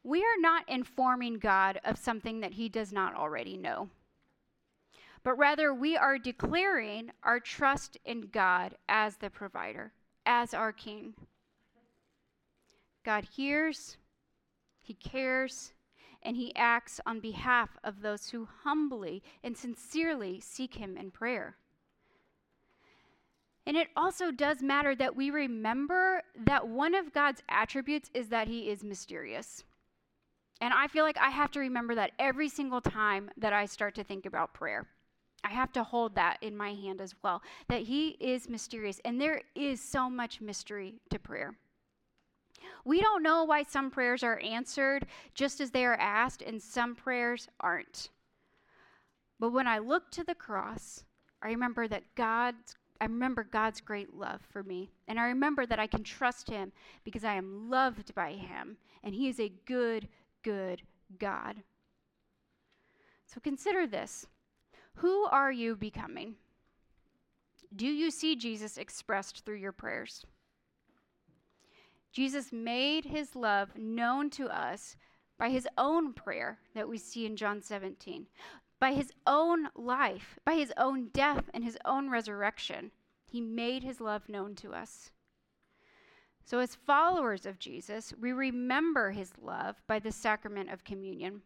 we 0.03 0.21
are 0.21 0.41
not 0.41 0.69
informing 0.69 1.39
God 1.39 1.81
of 1.85 1.99
something 1.99 2.41
that 2.41 2.53
He 2.53 2.69
does 2.69 2.93
not 2.93 3.15
already 3.15 3.57
know, 3.57 3.89
but 5.23 5.39
rather 5.39 5.73
we 5.73 5.97
are 5.97 6.19
declaring 6.19 7.11
our 7.23 7.41
trust 7.41 7.97
in 8.05 8.23
God 8.33 8.77
as 8.89 9.17
the 9.17 9.31
provider, 9.31 9.93
as 10.27 10.53
our 10.53 10.73
King. 10.73 11.15
God 13.05 13.25
hears, 13.37 13.97
He 14.83 14.95
cares, 14.95 15.73
and 16.25 16.37
he 16.37 16.55
acts 16.57 17.01
on 17.07 17.21
behalf 17.21 17.77
of 17.85 18.01
those 18.01 18.29
who 18.29 18.49
humbly 18.63 19.23
and 19.43 19.57
sincerely 19.57 20.41
seek 20.41 20.75
him 20.75 20.97
in 20.97 21.11
prayer. 21.11 21.57
And 23.67 23.77
it 23.77 23.89
also 23.97 24.31
does 24.31 24.63
matter 24.63 24.95
that 24.97 25.17
we 25.17 25.31
remember 25.31 26.23
that 26.45 26.69
one 26.69 26.95
of 26.95 27.15
God's 27.15 27.43
attributes 27.49 28.11
is 28.13 28.29
that 28.29 28.49
he 28.49 28.71
is 28.71 28.85
mysterious. 28.85 29.65
And 30.61 30.73
I 30.75 30.87
feel 30.87 31.05
like 31.05 31.19
I 31.19 31.31
have 31.31 31.51
to 31.53 31.61
remember 31.61 31.95
that 31.95 32.13
every 32.19 32.49
single 32.49 32.81
time 32.81 33.31
that 33.39 33.53
I 33.53 33.67
start 33.67 33.95
to 33.97 34.05
think 34.05 34.27
about 34.27 34.55
prayer. 34.55 34.87
I 35.43 35.49
have 35.49 35.73
to 35.73 35.85
hold 35.85 36.15
that 36.15 36.39
in 36.41 36.57
my 36.57 36.73
hand 36.73 37.01
as 37.01 37.15
well, 37.23 37.43
that 37.69 37.83
he 37.83 38.17
is 38.21 38.49
mysterious. 38.49 39.01
And 39.05 39.21
there 39.21 39.43
is 39.55 39.81
so 39.81 40.09
much 40.09 40.41
mystery 40.41 40.95
to 41.11 41.19
prayer. 41.19 41.55
We 42.85 43.01
don't 43.01 43.23
know 43.23 43.45
why 43.45 43.63
some 43.63 43.91
prayers 43.91 44.23
are 44.23 44.41
answered 44.41 45.07
just 45.35 45.61
as 45.61 45.71
they 45.71 45.85
are 45.85 45.97
asked, 45.97 46.43
and 46.43 46.61
some 46.61 46.95
prayers 46.95 47.49
aren't. 47.61 48.11
But 49.41 49.53
when 49.53 49.67
I 49.67 49.79
look 49.79 50.11
to 50.13 50.25
the 50.25 50.35
cross, 50.35 51.05
I 51.43 51.49
remember 51.49 51.89
that 51.89 52.15
God's 52.15 52.77
I 53.01 53.07
remember 53.07 53.45
God's 53.45 53.81
great 53.81 54.15
love 54.15 54.41
for 54.51 54.63
me. 54.63 54.91
And 55.09 55.19
I 55.19 55.25
remember 55.25 55.67
that 55.67 55.81
I 55.81 55.87
can 55.87 56.05
trust 56.05 56.49
him 56.49 56.73
because 57.03 57.25
I 57.25 57.35
am 57.35 57.69
loved 57.69 58.15
by 58.15 58.33
him 58.33 58.77
and 59.03 59.15
he 59.15 59.29
is 59.29 59.41
a 59.41 59.53
good, 59.67 60.09
good 60.43 60.81
God. 61.19 61.57
So 63.27 63.41
consider 63.41 63.87
this. 63.87 64.27
Who 64.95 65.25
are 65.25 65.51
you 65.51 65.77
becoming? 65.77 66.37
Do 67.75 67.87
you 67.87 68.11
see 68.11 68.37
Jesus 68.37 68.79
expressed 68.79 69.45
through 69.45 69.57
your 69.57 69.73
prayers? 69.73 70.25
Jesus 72.15 72.53
made 72.53 73.07
his 73.07 73.35
love 73.35 73.77
known 73.77 74.31
to 74.31 74.47
us 74.47 74.97
by 75.37 75.51
his 75.51 75.67
own 75.77 76.13
prayer 76.13 76.61
that 76.73 76.89
we 76.89 76.97
see 76.97 77.27
in 77.27 77.35
John 77.35 77.61
17, 77.61 78.29
by 78.79 78.93
his 78.93 79.11
own 79.27 79.69
life, 79.75 80.39
by 80.45 80.55
his 80.55 80.73
own 80.77 81.09
death 81.13 81.51
and 81.53 81.65
his 81.65 81.77
own 81.85 82.09
resurrection. 82.09 82.93
He 83.27 83.41
made 83.41 83.83
his 83.83 84.01
love 84.01 84.29
known 84.29 84.55
to 84.57 84.73
us. 84.73 85.11
So, 86.45 86.61
as 86.61 86.77
followers 86.77 87.47
of 87.47 87.59
Jesus, 87.59 88.15
we 88.21 88.31
remember 88.31 89.11
his 89.11 89.33
love 89.43 89.83
by 89.89 89.99
the 89.99 90.13
sacrament 90.13 90.71
of 90.71 90.85
communion. 90.85 91.43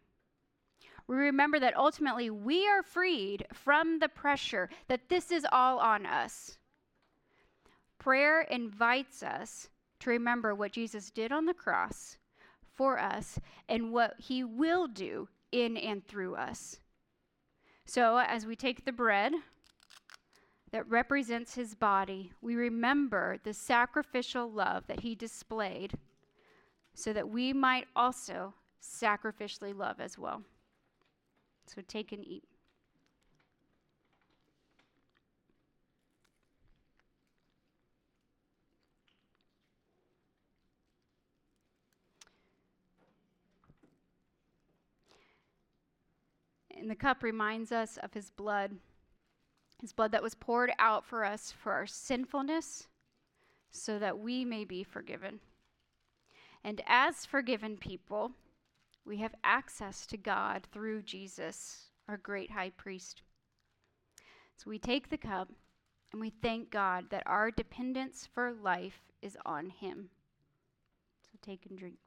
We 1.07 1.15
remember 1.15 1.59
that 1.61 1.75
ultimately 1.75 2.29
we 2.29 2.67
are 2.67 2.83
freed 2.83 3.47
from 3.53 3.97
the 3.97 4.09
pressure 4.09 4.69
that 4.87 5.09
this 5.09 5.31
is 5.31 5.47
all 5.51 5.79
on 5.79 6.05
us. 6.05 6.59
Prayer 7.97 8.41
invites 8.41 9.23
us 9.23 9.69
to 9.99 10.09
remember 10.09 10.55
what 10.55 10.71
Jesus 10.71 11.09
did 11.09 11.31
on 11.31 11.45
the 11.45 11.53
cross 11.53 12.17
for 12.73 12.99
us 12.99 13.39
and 13.67 13.91
what 13.91 14.15
he 14.17 14.43
will 14.43 14.87
do 14.87 15.27
in 15.51 15.77
and 15.77 16.07
through 16.07 16.35
us. 16.35 16.79
So, 17.85 18.17
as 18.17 18.45
we 18.45 18.55
take 18.55 18.85
the 18.85 18.91
bread 18.91 19.33
that 20.71 20.87
represents 20.87 21.55
his 21.55 21.73
body, 21.73 22.31
we 22.41 22.55
remember 22.55 23.37
the 23.43 23.53
sacrificial 23.53 24.49
love 24.49 24.85
that 24.87 24.99
he 24.99 25.15
displayed 25.15 25.93
so 26.93 27.11
that 27.13 27.29
we 27.29 27.51
might 27.51 27.87
also 27.95 28.53
sacrificially 28.81 29.75
love 29.75 29.99
as 29.99 30.17
well. 30.17 30.43
So, 31.65 31.81
take 31.87 32.11
and 32.11 32.23
eat. 32.25 32.43
And 46.79 46.89
the 46.89 46.95
cup 46.95 47.23
reminds 47.23 47.71
us 47.71 47.97
of 47.97 48.13
his 48.13 48.29
blood, 48.29 48.77
his 49.81 49.91
blood 49.91 50.11
that 50.13 50.23
was 50.23 50.35
poured 50.35 50.71
out 50.79 51.05
for 51.05 51.25
us 51.25 51.51
for 51.51 51.73
our 51.73 51.87
sinfulness, 51.87 52.87
so 53.71 53.99
that 53.99 54.17
we 54.17 54.45
may 54.45 54.63
be 54.63 54.83
forgiven. 54.83 55.39
And 56.63 56.81
as 56.87 57.25
forgiven 57.25 57.77
people, 57.77 58.31
we 59.05 59.17
have 59.17 59.35
access 59.43 60.05
to 60.07 60.17
God 60.17 60.67
through 60.71 61.03
Jesus, 61.03 61.89
our 62.07 62.17
great 62.17 62.51
high 62.51 62.71
priest. 62.71 63.21
So 64.57 64.69
we 64.69 64.79
take 64.79 65.09
the 65.09 65.17
cup 65.17 65.49
and 66.11 66.19
we 66.19 66.31
thank 66.41 66.69
God 66.69 67.05
that 67.11 67.23
our 67.25 67.51
dependence 67.51 68.27
for 68.33 68.51
life 68.51 69.01
is 69.21 69.37
on 69.45 69.69
him. 69.69 70.09
So 71.23 71.37
take 71.41 71.65
and 71.69 71.77
drink. 71.77 71.97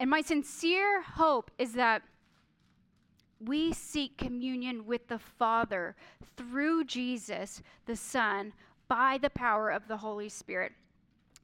And 0.00 0.08
my 0.08 0.22
sincere 0.22 1.02
hope 1.02 1.50
is 1.58 1.74
that 1.74 2.00
we 3.38 3.74
seek 3.74 4.16
communion 4.16 4.86
with 4.86 5.06
the 5.08 5.18
Father 5.18 5.94
through 6.38 6.84
Jesus, 6.84 7.62
the 7.84 7.96
Son, 7.96 8.54
by 8.88 9.18
the 9.18 9.28
power 9.30 9.70
of 9.70 9.86
the 9.88 9.98
Holy 9.98 10.30
Spirit. 10.30 10.72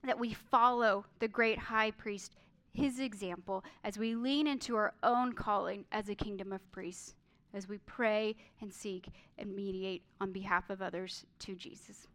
That 0.05 0.19
we 0.19 0.33
follow 0.33 1.05
the 1.19 1.29
great 1.29 1.59
high 1.59 1.91
priest, 1.91 2.35
his 2.73 2.99
example, 2.99 3.63
as 3.85 3.99
we 3.99 4.15
lean 4.15 4.47
into 4.47 4.75
our 4.75 4.95
own 5.03 5.35
calling 5.35 5.85
as 5.93 6.09
a 6.09 6.15
kingdom 6.15 6.51
of 6.51 6.73
priests, 6.73 7.15
as 7.53 7.69
we 7.69 7.77
pray 7.85 8.37
and 8.63 8.73
seek 8.73 9.09
and 9.37 9.55
mediate 9.55 10.03
on 10.19 10.33
behalf 10.33 10.71
of 10.71 10.81
others 10.81 11.27
to 11.41 11.55
Jesus. 11.55 12.09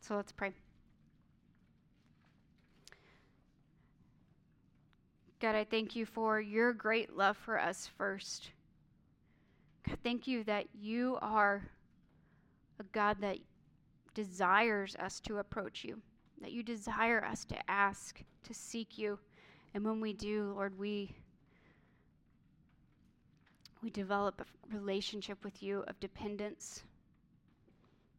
So 0.00 0.16
let's 0.16 0.32
pray. 0.32 0.52
God, 5.40 5.54
I 5.54 5.64
thank 5.64 5.94
you 5.94 6.06
for 6.06 6.40
your 6.40 6.72
great 6.72 7.14
love 7.16 7.36
for 7.36 7.58
us 7.60 7.90
first. 7.98 8.50
God, 9.86 9.98
thank 10.02 10.26
you 10.26 10.44
that 10.44 10.66
you 10.74 11.18
are 11.20 11.62
a 12.80 12.84
God 12.84 13.18
that 13.20 13.38
desires 14.14 14.96
us 14.96 15.20
to 15.20 15.38
approach 15.38 15.84
you, 15.84 16.00
that 16.40 16.52
you 16.52 16.62
desire 16.62 17.22
us 17.24 17.44
to 17.44 17.70
ask, 17.70 18.22
to 18.44 18.54
seek 18.54 18.96
you. 18.96 19.18
And 19.74 19.84
when 19.84 20.00
we 20.00 20.14
do, 20.14 20.52
Lord, 20.56 20.78
we 20.78 21.14
we 23.82 23.90
develop 23.90 24.40
a 24.40 24.74
relationship 24.74 25.44
with 25.44 25.62
you 25.62 25.84
of 25.86 26.00
dependence. 26.00 26.82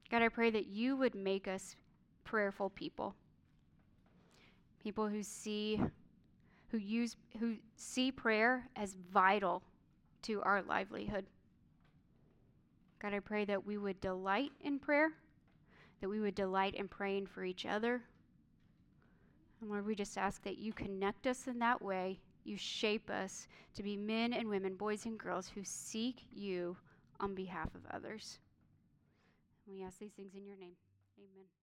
God, 0.09 0.21
I 0.21 0.29
pray 0.29 0.51
that 0.51 0.67
you 0.67 0.95
would 0.95 1.15
make 1.15 1.47
us 1.47 1.75
prayerful 2.23 2.69
people. 2.69 3.15
people 4.81 5.07
who 5.09 5.21
see 5.21 5.81
who 6.71 6.77
use 6.77 7.15
who 7.39 7.55
see 7.75 8.11
prayer 8.11 8.69
as 8.75 8.95
vital 9.11 9.63
to 10.23 10.41
our 10.41 10.61
livelihood. 10.61 11.25
God, 12.99 13.13
I 13.13 13.19
pray 13.19 13.45
that 13.45 13.65
we 13.65 13.77
would 13.77 14.01
delight 14.01 14.51
in 14.61 14.79
prayer, 14.79 15.11
that 16.01 16.09
we 16.09 16.19
would 16.19 16.35
delight 16.35 16.75
in 16.75 16.87
praying 16.87 17.27
for 17.27 17.43
each 17.43 17.65
other. 17.65 18.01
And 19.61 19.69
Lord, 19.69 19.85
we 19.85 19.95
just 19.95 20.17
ask 20.17 20.43
that 20.43 20.57
you 20.57 20.73
connect 20.73 21.27
us 21.27 21.47
in 21.47 21.59
that 21.59 21.81
way. 21.81 22.19
You 22.43 22.57
shape 22.57 23.09
us 23.09 23.47
to 23.75 23.83
be 23.83 23.97
men 23.97 24.33
and 24.33 24.47
women, 24.47 24.75
boys 24.75 25.05
and 25.05 25.17
girls 25.17 25.47
who 25.53 25.61
seek 25.63 26.25
you 26.31 26.77
on 27.19 27.35
behalf 27.35 27.73
of 27.75 27.81
others. 27.91 28.39
We 29.67 29.83
ask 29.83 29.99
these 29.99 30.13
things 30.13 30.33
in 30.35 30.45
your 30.45 30.55
name. 30.55 30.75
Amen. 31.17 31.56